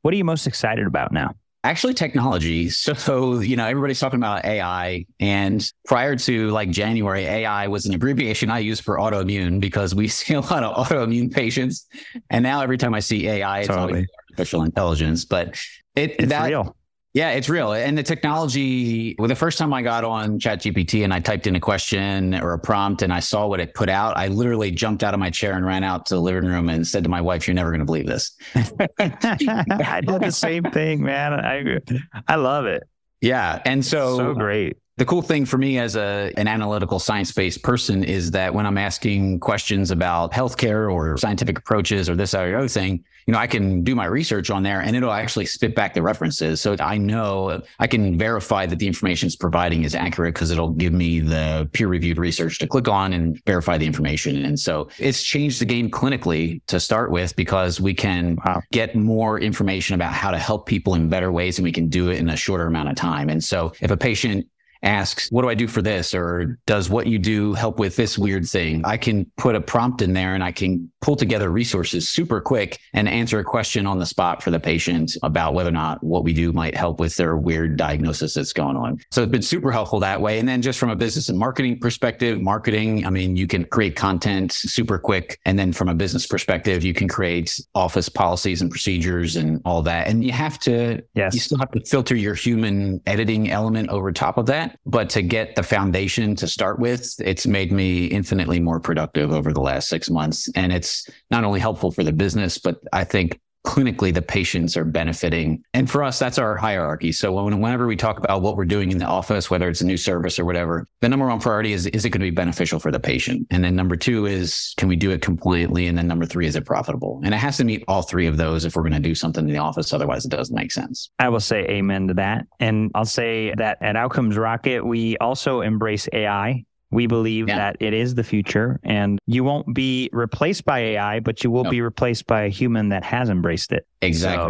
what 0.00 0.14
are 0.14 0.16
you 0.16 0.24
most 0.24 0.46
excited 0.46 0.86
about 0.86 1.12
now? 1.12 1.34
Actually, 1.64 1.94
technology. 1.94 2.68
So, 2.70 3.38
you 3.40 3.56
know, 3.56 3.66
everybody's 3.66 4.00
talking 4.00 4.18
about 4.18 4.44
AI. 4.44 5.06
And 5.20 5.64
prior 5.86 6.16
to 6.16 6.50
like 6.50 6.70
January, 6.70 7.24
AI 7.24 7.68
was 7.68 7.86
an 7.86 7.94
abbreviation 7.94 8.50
I 8.50 8.58
used 8.58 8.82
for 8.82 8.98
autoimmune 8.98 9.60
because 9.60 9.94
we 9.94 10.08
see 10.08 10.34
a 10.34 10.40
lot 10.40 10.64
of 10.64 10.86
autoimmune 10.86 11.32
patients. 11.32 11.86
And 12.30 12.42
now 12.42 12.60
every 12.62 12.78
time 12.78 12.94
I 12.94 13.00
see 13.00 13.28
AI, 13.28 13.60
it's 13.60 13.68
Totally. 13.68 13.92
always 13.92 14.06
artificial 14.30 14.62
intelligence. 14.64 15.24
But 15.24 15.56
it 15.94 16.16
It's 16.18 16.28
that, 16.30 16.48
real. 16.48 16.76
Yeah, 17.14 17.30
it's 17.32 17.50
real. 17.50 17.72
And 17.72 17.96
the 17.98 18.02
technology, 18.02 19.14
well, 19.18 19.28
the 19.28 19.34
first 19.34 19.58
time 19.58 19.74
I 19.74 19.82
got 19.82 20.02
on 20.02 20.38
ChatGPT 20.38 21.04
and 21.04 21.12
I 21.12 21.20
typed 21.20 21.46
in 21.46 21.54
a 21.54 21.60
question 21.60 22.34
or 22.34 22.54
a 22.54 22.58
prompt 22.58 23.02
and 23.02 23.12
I 23.12 23.20
saw 23.20 23.46
what 23.46 23.60
it 23.60 23.74
put 23.74 23.90
out, 23.90 24.16
I 24.16 24.28
literally 24.28 24.70
jumped 24.70 25.04
out 25.04 25.12
of 25.12 25.20
my 25.20 25.28
chair 25.28 25.54
and 25.54 25.66
ran 25.66 25.84
out 25.84 26.06
to 26.06 26.14
the 26.14 26.22
living 26.22 26.46
room 26.48 26.70
and 26.70 26.86
said 26.86 27.04
to 27.04 27.10
my 27.10 27.20
wife, 27.20 27.46
You're 27.46 27.54
never 27.54 27.70
going 27.70 27.80
to 27.80 27.84
believe 27.84 28.06
this. 28.06 28.34
I 28.54 30.00
did 30.00 30.22
the 30.22 30.32
same 30.32 30.64
thing, 30.64 31.02
man. 31.02 31.34
I 31.34 31.80
I 32.28 32.36
love 32.36 32.64
it. 32.64 32.82
Yeah. 33.20 33.60
And 33.66 33.84
so, 33.84 34.16
So 34.16 34.34
great. 34.34 34.78
The 34.98 35.06
cool 35.06 35.22
thing 35.22 35.46
for 35.46 35.56
me 35.56 35.78
as 35.78 35.96
a 35.96 36.32
an 36.36 36.46
analytical 36.46 36.98
science-based 36.98 37.62
person 37.62 38.04
is 38.04 38.30
that 38.32 38.52
when 38.52 38.66
I'm 38.66 38.76
asking 38.76 39.40
questions 39.40 39.90
about 39.90 40.32
healthcare 40.32 40.92
or 40.92 41.16
scientific 41.16 41.58
approaches 41.58 42.10
or 42.10 42.14
this 42.14 42.34
or 42.34 42.56
other 42.56 42.68
thing, 42.68 43.02
you 43.26 43.32
know, 43.32 43.38
I 43.38 43.46
can 43.46 43.82
do 43.84 43.94
my 43.94 44.04
research 44.04 44.50
on 44.50 44.62
there 44.62 44.80
and 44.80 44.96
it'll 44.96 45.12
actually 45.12 45.46
spit 45.46 45.74
back 45.74 45.94
the 45.94 46.02
references. 46.02 46.60
So 46.60 46.76
I 46.80 46.98
know 46.98 47.62
I 47.78 47.86
can 47.86 48.18
verify 48.18 48.66
that 48.66 48.78
the 48.78 48.86
information 48.86 49.28
it's 49.28 49.36
providing 49.36 49.84
is 49.84 49.94
accurate 49.94 50.34
because 50.34 50.50
it'll 50.50 50.70
give 50.70 50.92
me 50.92 51.20
the 51.20 51.68
peer-reviewed 51.72 52.18
research 52.18 52.58
to 52.58 52.66
click 52.66 52.88
on 52.88 53.12
and 53.12 53.42
verify 53.46 53.78
the 53.78 53.86
information. 53.86 54.44
And 54.44 54.58
so 54.58 54.88
it's 54.98 55.22
changed 55.22 55.60
the 55.60 55.64
game 55.64 55.90
clinically 55.90 56.60
to 56.66 56.80
start 56.80 57.10
with 57.10 57.34
because 57.36 57.80
we 57.80 57.94
can 57.94 58.38
wow. 58.44 58.60
get 58.72 58.96
more 58.96 59.38
information 59.38 59.94
about 59.94 60.12
how 60.12 60.30
to 60.30 60.38
help 60.38 60.66
people 60.66 60.94
in 60.94 61.08
better 61.08 61.30
ways 61.30 61.58
and 61.58 61.64
we 61.64 61.72
can 61.72 61.88
do 61.88 62.10
it 62.10 62.18
in 62.18 62.28
a 62.28 62.36
shorter 62.36 62.66
amount 62.66 62.88
of 62.88 62.96
time. 62.96 63.28
And 63.28 63.42
so 63.42 63.72
if 63.80 63.90
a 63.90 63.96
patient 63.96 64.46
asks, 64.82 65.30
what 65.30 65.42
do 65.42 65.48
I 65.48 65.54
do 65.54 65.68
for 65.68 65.82
this? 65.82 66.14
Or 66.14 66.58
does 66.66 66.90
what 66.90 67.06
you 67.06 67.18
do 67.18 67.52
help 67.54 67.78
with 67.78 67.96
this 67.96 68.18
weird 68.18 68.46
thing? 68.46 68.82
I 68.84 68.96
can 68.96 69.24
put 69.36 69.54
a 69.54 69.60
prompt 69.60 70.02
in 70.02 70.12
there 70.12 70.34
and 70.34 70.42
I 70.42 70.52
can 70.52 70.90
pull 71.00 71.16
together 71.16 71.50
resources 71.50 72.08
super 72.08 72.40
quick 72.40 72.78
and 72.92 73.08
answer 73.08 73.38
a 73.38 73.44
question 73.44 73.86
on 73.86 73.98
the 73.98 74.06
spot 74.06 74.42
for 74.42 74.50
the 74.50 74.60
patient 74.60 75.16
about 75.22 75.54
whether 75.54 75.68
or 75.68 75.72
not 75.72 76.02
what 76.02 76.24
we 76.24 76.32
do 76.32 76.52
might 76.52 76.76
help 76.76 77.00
with 77.00 77.16
their 77.16 77.36
weird 77.36 77.76
diagnosis 77.76 78.34
that's 78.34 78.52
going 78.52 78.76
on. 78.76 78.98
So 79.10 79.22
it's 79.22 79.32
been 79.32 79.42
super 79.42 79.72
helpful 79.72 80.00
that 80.00 80.20
way. 80.20 80.38
And 80.38 80.48
then 80.48 80.62
just 80.62 80.78
from 80.78 80.90
a 80.90 80.96
business 80.96 81.28
and 81.28 81.38
marketing 81.38 81.78
perspective, 81.80 82.40
marketing, 82.40 83.06
I 83.06 83.10
mean, 83.10 83.36
you 83.36 83.46
can 83.46 83.64
create 83.64 83.96
content 83.96 84.52
super 84.52 84.98
quick. 84.98 85.38
And 85.44 85.58
then 85.58 85.72
from 85.72 85.88
a 85.88 85.94
business 85.94 86.26
perspective, 86.26 86.84
you 86.84 86.94
can 86.94 87.08
create 87.08 87.60
office 87.74 88.08
policies 88.08 88.62
and 88.62 88.70
procedures 88.70 89.36
and 89.36 89.60
all 89.64 89.82
that. 89.82 90.06
And 90.08 90.24
you 90.24 90.32
have 90.32 90.58
to, 90.60 91.02
yes. 91.14 91.34
you 91.34 91.40
still 91.40 91.58
have 91.58 91.70
to 91.72 91.80
filter 91.84 92.14
your 92.14 92.34
human 92.34 93.00
editing 93.06 93.50
element 93.50 93.88
over 93.88 94.12
top 94.12 94.38
of 94.38 94.46
that. 94.46 94.71
But 94.86 95.10
to 95.10 95.22
get 95.22 95.54
the 95.56 95.62
foundation 95.62 96.34
to 96.36 96.46
start 96.46 96.78
with, 96.78 97.14
it's 97.18 97.46
made 97.46 97.72
me 97.72 98.06
infinitely 98.06 98.60
more 98.60 98.80
productive 98.80 99.32
over 99.32 99.52
the 99.52 99.60
last 99.60 99.88
six 99.88 100.10
months. 100.10 100.48
And 100.54 100.72
it's 100.72 101.08
not 101.30 101.44
only 101.44 101.60
helpful 101.60 101.90
for 101.90 102.04
the 102.04 102.12
business, 102.12 102.58
but 102.58 102.76
I 102.92 103.04
think 103.04 103.40
clinically 103.64 104.12
the 104.12 104.22
patients 104.22 104.76
are 104.76 104.84
benefiting. 104.84 105.64
And 105.74 105.90
for 105.90 106.02
us, 106.02 106.18
that's 106.18 106.38
our 106.38 106.56
hierarchy. 106.56 107.12
So 107.12 107.32
when, 107.32 107.60
whenever 107.60 107.86
we 107.86 107.96
talk 107.96 108.18
about 108.18 108.42
what 108.42 108.56
we're 108.56 108.64
doing 108.64 108.90
in 108.90 108.98
the 108.98 109.06
office, 109.06 109.50
whether 109.50 109.68
it's 109.68 109.80
a 109.80 109.86
new 109.86 109.96
service 109.96 110.38
or 110.38 110.44
whatever, 110.44 110.86
the 111.00 111.08
number 111.08 111.26
one 111.26 111.40
priority 111.40 111.72
is, 111.72 111.86
is 111.86 112.04
it 112.04 112.10
going 112.10 112.20
to 112.20 112.26
be 112.26 112.30
beneficial 112.30 112.78
for 112.78 112.90
the 112.90 113.00
patient? 113.00 113.46
And 113.50 113.64
then 113.64 113.76
number 113.76 113.96
two 113.96 114.26
is, 114.26 114.74
can 114.76 114.88
we 114.88 114.96
do 114.96 115.10
it 115.10 115.22
compliantly? 115.22 115.86
And 115.86 115.96
then 115.96 116.08
number 116.08 116.26
three, 116.26 116.46
is 116.46 116.56
it 116.56 116.64
profitable? 116.64 117.20
And 117.24 117.34
it 117.34 117.38
has 117.38 117.56
to 117.58 117.64
meet 117.64 117.84
all 117.88 118.02
three 118.02 118.26
of 118.26 118.36
those 118.36 118.64
if 118.64 118.76
we're 118.76 118.82
going 118.82 118.92
to 118.92 119.00
do 119.00 119.14
something 119.14 119.46
in 119.46 119.52
the 119.52 119.60
office. 119.60 119.92
Otherwise, 119.92 120.24
it 120.24 120.30
doesn't 120.30 120.54
make 120.54 120.72
sense. 120.72 121.10
I 121.18 121.28
will 121.28 121.40
say 121.40 121.64
amen 121.68 122.08
to 122.08 122.14
that. 122.14 122.46
And 122.60 122.90
I'll 122.94 123.04
say 123.04 123.54
that 123.56 123.78
at 123.80 123.96
Outcomes 123.96 124.36
Rocket, 124.36 124.84
we 124.84 125.16
also 125.18 125.60
embrace 125.60 126.08
AI 126.12 126.64
we 126.92 127.06
believe 127.06 127.48
yeah. 127.48 127.56
that 127.56 127.76
it 127.80 127.94
is 127.94 128.14
the 128.14 128.22
future 128.22 128.78
and 128.84 129.18
you 129.26 129.42
won't 129.42 129.74
be 129.74 130.10
replaced 130.12 130.64
by 130.64 130.78
AI, 130.80 131.20
but 131.20 131.42
you 131.42 131.50
will 131.50 131.64
nope. 131.64 131.70
be 131.70 131.80
replaced 131.80 132.26
by 132.26 132.42
a 132.42 132.48
human 132.48 132.90
that 132.90 133.02
has 133.02 133.30
embraced 133.30 133.72
it. 133.72 133.86
Exactly 134.02 134.44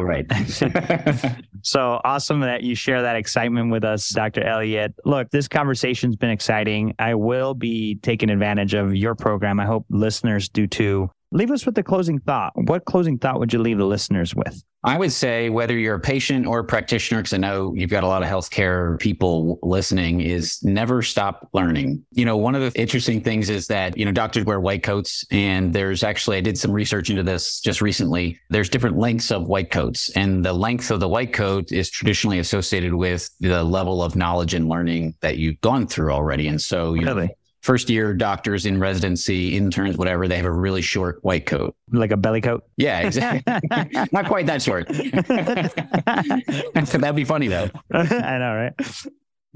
so, 0.49 0.69
right. 0.69 1.37
so 1.63 2.01
awesome 2.05 2.41
that 2.41 2.63
you 2.63 2.75
share 2.75 3.03
that 3.03 3.17
excitement 3.17 3.71
with 3.71 3.85
us, 3.85 4.09
Dr. 4.11 4.45
Elliot. 4.45 4.95
Look, 5.05 5.31
this 5.31 5.47
conversation's 5.47 6.17
been 6.17 6.31
exciting. 6.31 6.95
I 6.99 7.15
will 7.15 7.55
be 7.55 7.97
taking 7.97 8.29
advantage 8.29 8.75
of 8.75 8.95
your 8.95 9.15
program. 9.15 9.61
I 9.61 9.67
hope 9.67 9.87
listeners 9.89 10.49
do 10.49 10.67
too. 10.67 11.11
Leave 11.33 11.51
us 11.51 11.65
with 11.65 11.75
the 11.75 11.83
closing 11.83 12.19
thought. 12.19 12.53
What 12.55 12.85
closing 12.85 13.19
thought 13.19 13.39
would 13.39 13.53
you 13.53 13.59
leave 13.59 13.79
the 13.79 13.87
listeners 13.87 14.35
with? 14.35 14.63
I 14.85 14.99
would 14.99 15.13
say 15.13 15.49
whether 15.49 15.79
you're 15.79 15.95
a 15.95 16.01
patient 16.01 16.45
or 16.45 16.59
a 16.59 16.65
practitioner, 16.65 17.21
because 17.21 17.33
I 17.33 17.39
know 17.39 17.73
you've 17.75 17.89
got 17.89 18.03
a 18.03 18.07
lot 18.07 18.23
of 18.23 18.29
healthcare 18.29 18.99
people 18.99 19.59
listening, 19.63 20.21
is 20.21 20.63
never 20.63 21.03
stop 21.03 21.49
learning. 21.53 22.05
You 22.11 22.25
know, 22.25 22.37
one 22.37 22.55
of 22.55 22.61
the 22.61 22.81
interesting 22.81 23.23
things 23.23 23.49
is 23.49 23.69
that, 23.69 23.97
you 23.97 24.05
know, 24.05 24.11
doctors 24.11 24.45
wear 24.45 24.61
white 24.61 24.83
coats 24.83 25.25
and 25.31 25.73
there's 25.73 26.03
actually, 26.03 26.37
I 26.37 26.41
did 26.41 26.59
some 26.59 26.73
research 26.73 27.11
into 27.11 27.23
this 27.23 27.61
just 27.61 27.81
recently. 27.81 28.39
There's 28.51 28.69
different 28.69 28.99
lengths 28.99 29.31
of 29.31 29.47
white 29.47 29.71
coats 29.71 30.11
and 30.17 30.45
the 30.45 30.53
length 30.53 30.91
of 30.91 31.01
the 31.01 31.09
white 31.09 31.33
coat 31.33 31.71
is 31.71 31.89
traditionally 31.89 32.41
associated 32.41 32.93
with 32.93 33.31
the 33.39 33.63
level 33.63 34.03
of 34.03 34.17
knowledge 34.17 34.53
and 34.53 34.69
learning 34.69 35.15
that 35.21 35.39
you've 35.39 35.61
gone 35.61 35.87
through 35.87 36.13
already. 36.13 36.49
And 36.49 36.61
so, 36.61 36.95
you 36.95 37.07
really? 37.07 37.29
know, 37.29 37.35
first 37.63 37.89
year 37.89 38.13
doctors 38.13 38.67
in 38.67 38.79
residency, 38.79 39.57
interns, 39.57 39.97
whatever, 39.97 40.29
they 40.29 40.37
have 40.37 40.45
a 40.45 40.51
really 40.51 40.83
short 40.83 41.23
white 41.23 41.47
coat. 41.47 41.75
Like 41.91 42.11
a 42.11 42.17
belly 42.17 42.41
coat? 42.41 42.65
Yeah, 42.77 43.01
exactly. 43.01 43.43
Not 44.13 44.27
quite 44.27 44.47
that 44.47 44.61
short. 44.63 44.89
That'd 46.75 47.17
be 47.17 47.25
funny 47.25 47.49
though. 47.49 47.71
I 47.93 48.39
know, 48.39 48.55
right? 48.55 48.73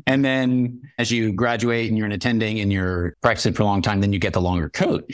And 0.06 0.24
then 0.24 0.82
as 0.98 1.10
you 1.10 1.32
graduate 1.32 1.88
and 1.88 1.98
you're 1.98 2.06
an 2.06 2.12
attending 2.12 2.60
and 2.60 2.72
you're 2.72 3.16
practicing 3.22 3.52
for 3.54 3.62
a 3.62 3.66
long 3.66 3.82
time, 3.82 4.00
then 4.00 4.12
you 4.12 4.18
get 4.18 4.32
the 4.32 4.40
longer 4.40 4.68
coat. 4.68 5.10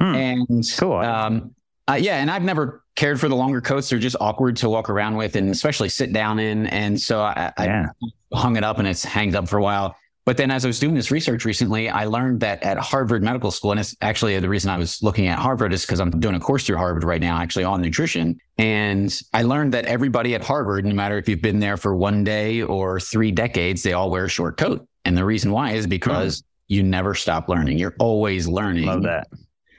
Hmm. 0.00 0.14
And 0.14 0.64
cool. 0.78 0.96
Um, 0.96 1.54
uh, 1.88 1.94
yeah, 1.94 2.16
and 2.16 2.30
I've 2.30 2.42
never 2.42 2.82
cared 2.94 3.20
for 3.20 3.28
the 3.28 3.36
longer 3.36 3.60
coats. 3.60 3.90
They're 3.90 3.98
just 3.98 4.16
awkward 4.20 4.56
to 4.58 4.70
walk 4.70 4.88
around 4.88 5.16
with 5.16 5.36
and 5.36 5.50
especially 5.50 5.88
sit 5.88 6.12
down 6.12 6.38
in. 6.38 6.66
And 6.68 6.98
so 7.00 7.20
I, 7.20 7.52
yeah. 7.58 7.88
I 8.32 8.36
hung 8.36 8.56
it 8.56 8.64
up 8.64 8.78
and 8.78 8.88
it's 8.88 9.04
hangs 9.04 9.34
up 9.34 9.48
for 9.48 9.58
a 9.58 9.62
while. 9.62 9.96
But 10.26 10.36
then 10.36 10.50
as 10.50 10.64
I 10.64 10.68
was 10.68 10.80
doing 10.80 10.96
this 10.96 11.12
research 11.12 11.44
recently, 11.44 11.88
I 11.88 12.04
learned 12.06 12.40
that 12.40 12.60
at 12.64 12.78
Harvard 12.78 13.22
Medical 13.22 13.52
School, 13.52 13.70
and 13.70 13.78
it's 13.78 13.94
actually 14.00 14.36
the 14.40 14.48
reason 14.48 14.70
I 14.70 14.76
was 14.76 15.00
looking 15.00 15.28
at 15.28 15.38
Harvard 15.38 15.72
is 15.72 15.86
because 15.86 16.00
I'm 16.00 16.10
doing 16.10 16.34
a 16.34 16.40
course 16.40 16.66
through 16.66 16.78
Harvard 16.78 17.04
right 17.04 17.20
now, 17.20 17.38
actually 17.38 17.62
on 17.62 17.80
nutrition. 17.80 18.40
And 18.58 19.16
I 19.32 19.42
learned 19.44 19.72
that 19.74 19.86
everybody 19.86 20.34
at 20.34 20.42
Harvard, 20.42 20.84
no 20.84 20.94
matter 20.96 21.16
if 21.16 21.28
you've 21.28 21.40
been 21.40 21.60
there 21.60 21.76
for 21.76 21.94
one 21.94 22.24
day 22.24 22.60
or 22.60 22.98
three 22.98 23.30
decades, 23.30 23.84
they 23.84 23.92
all 23.92 24.10
wear 24.10 24.24
a 24.24 24.28
short 24.28 24.56
coat. 24.56 24.84
And 25.04 25.16
the 25.16 25.24
reason 25.24 25.52
why 25.52 25.70
is 25.74 25.86
because 25.86 26.40
mm. 26.40 26.44
you 26.66 26.82
never 26.82 27.14
stop 27.14 27.48
learning. 27.48 27.78
You're 27.78 27.94
always 28.00 28.48
learning. 28.48 28.86
Love 28.86 29.04
that. 29.04 29.28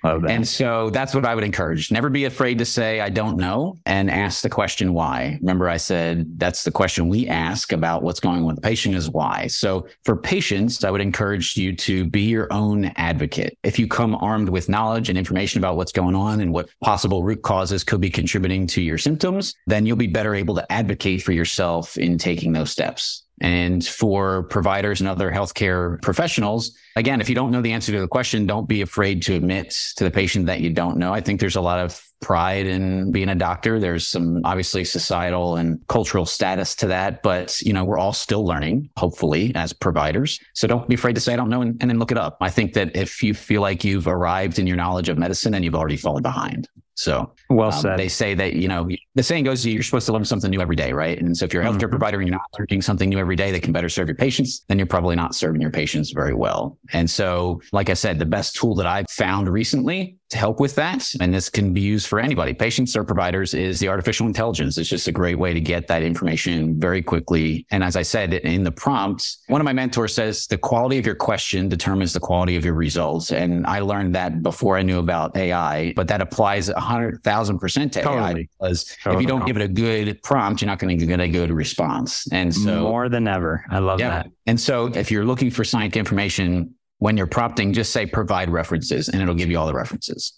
And 0.03 0.47
so 0.47 0.89
that's 0.89 1.13
what 1.13 1.25
I 1.25 1.35
would 1.35 1.43
encourage. 1.43 1.91
Never 1.91 2.09
be 2.09 2.25
afraid 2.25 2.57
to 2.59 2.65
say, 2.65 3.01
I 3.01 3.09
don't 3.09 3.37
know, 3.37 3.77
and 3.85 4.09
ask 4.09 4.41
the 4.41 4.49
question 4.49 4.93
why. 4.93 5.37
Remember, 5.41 5.67
I 5.69 5.77
said 5.77 6.39
that's 6.39 6.63
the 6.63 6.71
question 6.71 7.07
we 7.07 7.27
ask 7.27 7.71
about 7.71 8.03
what's 8.03 8.19
going 8.19 8.37
on 8.37 8.45
with 8.45 8.55
the 8.55 8.61
patient 8.61 8.95
is 8.95 9.09
why. 9.09 9.47
So 9.47 9.87
for 10.05 10.15
patients, 10.15 10.83
I 10.83 10.91
would 10.91 11.01
encourage 11.01 11.57
you 11.57 11.75
to 11.75 12.05
be 12.05 12.21
your 12.21 12.51
own 12.51 12.85
advocate. 12.95 13.57
If 13.63 13.79
you 13.79 13.87
come 13.87 14.15
armed 14.15 14.49
with 14.49 14.69
knowledge 14.69 15.09
and 15.09 15.17
information 15.17 15.59
about 15.59 15.77
what's 15.77 15.91
going 15.91 16.15
on 16.15 16.41
and 16.41 16.53
what 16.53 16.69
possible 16.81 17.23
root 17.23 17.41
causes 17.41 17.83
could 17.83 18.01
be 18.01 18.09
contributing 18.09 18.67
to 18.67 18.81
your 18.81 18.97
symptoms, 18.97 19.53
then 19.67 19.85
you'll 19.85 19.97
be 19.97 20.07
better 20.07 20.35
able 20.35 20.55
to 20.55 20.71
advocate 20.71 21.23
for 21.23 21.31
yourself 21.31 21.97
in 21.97 22.17
taking 22.17 22.53
those 22.53 22.71
steps. 22.71 23.26
And 23.39 23.85
for 23.85 24.43
providers 24.43 24.99
and 24.99 25.07
other 25.07 25.31
healthcare 25.31 26.01
professionals, 26.01 26.75
again, 26.95 27.21
if 27.21 27.29
you 27.29 27.35
don't 27.35 27.51
know 27.51 27.61
the 27.61 27.71
answer 27.71 27.91
to 27.91 27.99
the 27.99 28.07
question, 28.07 28.47
don't 28.47 28.67
be 28.67 28.81
afraid 28.81 29.21
to 29.23 29.35
admit 29.35 29.75
to 29.95 30.03
the 30.03 30.11
patient 30.11 30.47
that 30.47 30.59
you 30.59 30.71
don't 30.71 30.97
know. 30.97 31.13
I 31.13 31.21
think 31.21 31.39
there's 31.39 31.55
a 31.55 31.61
lot 31.61 31.79
of 31.79 32.03
pride 32.19 32.65
in 32.65 33.11
being 33.11 33.29
a 33.29 33.35
doctor. 33.35 33.79
There's 33.79 34.07
some 34.07 34.41
obviously 34.43 34.83
societal 34.83 35.57
and 35.57 35.85
cultural 35.87 36.25
status 36.25 36.75
to 36.77 36.87
that, 36.87 37.21
but 37.21 37.61
you 37.61 37.73
know, 37.73 37.85
we're 37.85 37.99
all 37.99 38.13
still 38.13 38.43
learning, 38.43 38.89
hopefully, 38.97 39.51
as 39.53 39.71
providers. 39.71 40.39
So 40.53 40.67
don't 40.67 40.87
be 40.87 40.95
afraid 40.95 41.13
to 41.13 41.21
say 41.21 41.33
I 41.33 41.35
don't 41.35 41.49
know 41.49 41.61
and, 41.61 41.77
and 41.79 41.91
then 41.91 41.99
look 41.99 42.11
it 42.11 42.17
up. 42.17 42.37
I 42.41 42.49
think 42.49 42.73
that 42.73 42.95
if 42.95 43.21
you 43.21 43.35
feel 43.35 43.61
like 43.61 43.83
you've 43.83 44.07
arrived 44.07 44.57
in 44.57 44.65
your 44.65 44.77
knowledge 44.77 45.09
of 45.09 45.17
medicine, 45.17 45.53
and 45.53 45.63
you've 45.63 45.75
already 45.75 45.97
fallen 45.97 46.23
behind. 46.23 46.67
So 46.97 47.31
well 47.51 47.71
um, 47.71 47.79
said. 47.79 47.99
They 47.99 48.09
say 48.09 48.33
that, 48.33 48.53
you 48.53 48.67
know, 48.67 48.89
the 49.13 49.21
saying 49.21 49.43
goes, 49.43 49.63
you're 49.63 49.83
supposed 49.83 50.07
to 50.07 50.13
learn 50.13 50.25
something 50.25 50.49
new 50.49 50.59
every 50.59 50.75
day, 50.75 50.93
right? 50.93 51.21
And 51.21 51.37
so 51.37 51.45
if 51.45 51.53
you're 51.53 51.61
a 51.61 51.65
healthcare 51.65 51.81
mm-hmm. 51.81 51.89
provider 51.89 52.19
and 52.19 52.27
you're 52.27 52.37
not 52.37 52.49
learning 52.57 52.81
something 52.81 53.07
new 53.07 53.19
every 53.19 53.35
day 53.35 53.51
that 53.51 53.61
can 53.61 53.71
better 53.71 53.87
serve 53.87 54.07
your 54.07 54.15
patients, 54.15 54.65
then 54.67 54.79
you're 54.79 54.87
probably 54.87 55.15
not 55.15 55.35
serving 55.35 55.61
your 55.61 55.69
patients 55.69 56.09
very 56.09 56.33
well. 56.33 56.79
And 56.93 57.07
so, 57.07 57.61
like 57.71 57.91
I 57.91 57.93
said, 57.93 58.17
the 58.17 58.25
best 58.25 58.55
tool 58.55 58.73
that 58.75 58.87
I've 58.87 59.09
found 59.11 59.47
recently 59.47 60.16
to 60.29 60.37
help 60.37 60.59
with 60.59 60.75
that, 60.75 61.09
and 61.19 61.33
this 61.33 61.49
can 61.49 61.73
be 61.73 61.81
used 61.81 62.07
for 62.07 62.19
anybody, 62.19 62.53
patients 62.53 62.95
or 62.95 63.03
providers, 63.03 63.53
is 63.53 63.79
the 63.79 63.87
artificial 63.87 64.27
intelligence. 64.27 64.77
It's 64.77 64.89
just 64.89 65.07
a 65.07 65.11
great 65.11 65.39
way 65.39 65.53
to 65.53 65.61
get 65.61 65.87
that 65.87 66.03
information 66.03 66.79
very 66.79 67.01
quickly. 67.01 67.65
And 67.71 67.83
as 67.83 67.95
I 67.95 68.01
said 68.01 68.33
in 68.33 68.63
the 68.63 68.71
prompts, 68.71 69.39
one 69.47 69.61
of 69.61 69.65
my 69.65 69.73
mentors 69.73 70.13
says 70.13 70.47
the 70.47 70.57
quality 70.57 70.97
of 70.97 71.05
your 71.05 71.15
question 71.15 71.69
determines 71.69 72.13
the 72.13 72.19
quality 72.19 72.55
of 72.55 72.65
your 72.65 72.73
results. 72.73 73.31
And 73.31 73.65
I 73.65 73.79
learned 73.79 74.15
that 74.15 74.43
before 74.43 74.77
I 74.77 74.83
knew 74.83 74.99
about 74.99 75.35
AI, 75.35 75.93
but 75.95 76.07
that 76.09 76.21
applies 76.21 76.69
100,000% 76.69 77.91
to 77.91 78.01
totally. 78.01 78.17
AI 78.17 78.33
because 78.33 78.95
totally. 79.03 79.15
if 79.15 79.21
you 79.21 79.27
don't 79.27 79.45
give 79.45 79.57
it 79.57 79.63
a 79.63 79.67
good 79.67 80.21
prompt, 80.23 80.61
you're 80.61 80.67
not 80.67 80.79
going 80.79 80.97
to 80.97 81.05
get 81.05 81.19
a 81.19 81.27
good 81.27 81.51
response. 81.51 82.27
And 82.31 82.53
so 82.53 82.81
more 82.81 83.09
than 83.09 83.27
ever, 83.27 83.65
I 83.69 83.79
love 83.79 83.99
yeah. 83.99 84.09
that. 84.09 84.31
And 84.45 84.59
so 84.59 84.87
if 84.87 85.11
you're 85.11 85.25
looking 85.25 85.51
for 85.51 85.63
scientific 85.63 85.97
information, 85.97 86.73
when 86.99 87.17
you're 87.17 87.27
prompting, 87.27 87.73
just 87.73 87.91
say 87.93 88.05
provide 88.05 88.49
references 88.49 89.09
and 89.09 89.21
it'll 89.21 89.35
give 89.35 89.49
you 89.49 89.57
all 89.57 89.67
the 89.67 89.73
references. 89.73 90.33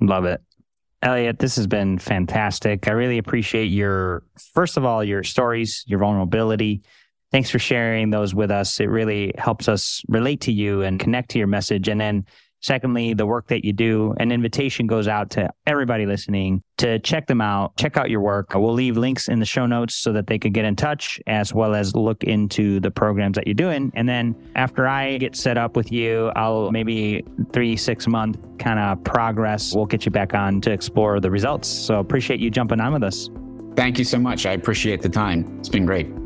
Love 0.00 0.24
it. 0.24 0.40
Elliot, 1.02 1.38
this 1.38 1.56
has 1.56 1.66
been 1.66 1.98
fantastic. 1.98 2.86
I 2.86 2.92
really 2.92 3.18
appreciate 3.18 3.66
your, 3.66 4.22
first 4.54 4.76
of 4.76 4.84
all, 4.84 5.02
your 5.02 5.24
stories, 5.24 5.84
your 5.86 5.98
vulnerability. 5.98 6.82
Thanks 7.32 7.50
for 7.50 7.58
sharing 7.58 8.10
those 8.10 8.34
with 8.34 8.50
us. 8.50 8.78
It 8.78 8.88
really 8.88 9.32
helps 9.36 9.68
us 9.68 10.02
relate 10.08 10.42
to 10.42 10.52
you 10.52 10.82
and 10.82 11.00
connect 11.00 11.30
to 11.30 11.38
your 11.38 11.48
message. 11.48 11.88
And 11.88 12.00
then 12.00 12.26
Secondly, 12.62 13.12
the 13.14 13.26
work 13.26 13.48
that 13.48 13.64
you 13.64 13.72
do. 13.72 14.14
An 14.18 14.32
invitation 14.32 14.86
goes 14.86 15.08
out 15.08 15.30
to 15.30 15.50
everybody 15.66 16.06
listening 16.06 16.62
to 16.78 16.98
check 17.00 17.26
them 17.26 17.40
out, 17.40 17.76
check 17.76 17.96
out 17.96 18.10
your 18.10 18.20
work. 18.20 18.54
We'll 18.54 18.72
leave 18.72 18.96
links 18.96 19.28
in 19.28 19.38
the 19.38 19.46
show 19.46 19.66
notes 19.66 19.94
so 19.94 20.12
that 20.12 20.26
they 20.26 20.38
could 20.38 20.52
get 20.52 20.64
in 20.64 20.76
touch 20.76 21.20
as 21.26 21.52
well 21.52 21.74
as 21.74 21.94
look 21.94 22.24
into 22.24 22.80
the 22.80 22.90
programs 22.90 23.34
that 23.36 23.46
you're 23.46 23.54
doing. 23.54 23.92
And 23.94 24.08
then 24.08 24.34
after 24.54 24.86
I 24.86 25.18
get 25.18 25.36
set 25.36 25.58
up 25.58 25.76
with 25.76 25.92
you, 25.92 26.32
I'll 26.36 26.70
maybe 26.70 27.24
three, 27.52 27.76
six 27.76 28.06
month 28.06 28.38
kind 28.58 28.78
of 28.78 29.02
progress. 29.04 29.74
We'll 29.74 29.86
get 29.86 30.04
you 30.04 30.12
back 30.12 30.34
on 30.34 30.60
to 30.62 30.70
explore 30.70 31.20
the 31.20 31.30
results. 31.30 31.68
So 31.68 31.98
appreciate 31.98 32.40
you 32.40 32.50
jumping 32.50 32.80
on 32.80 32.92
with 32.92 33.02
us. 33.02 33.28
Thank 33.74 33.98
you 33.98 34.04
so 34.04 34.18
much. 34.18 34.46
I 34.46 34.52
appreciate 34.52 35.02
the 35.02 35.08
time. 35.08 35.56
It's 35.58 35.68
been 35.68 35.86
great. 35.86 36.21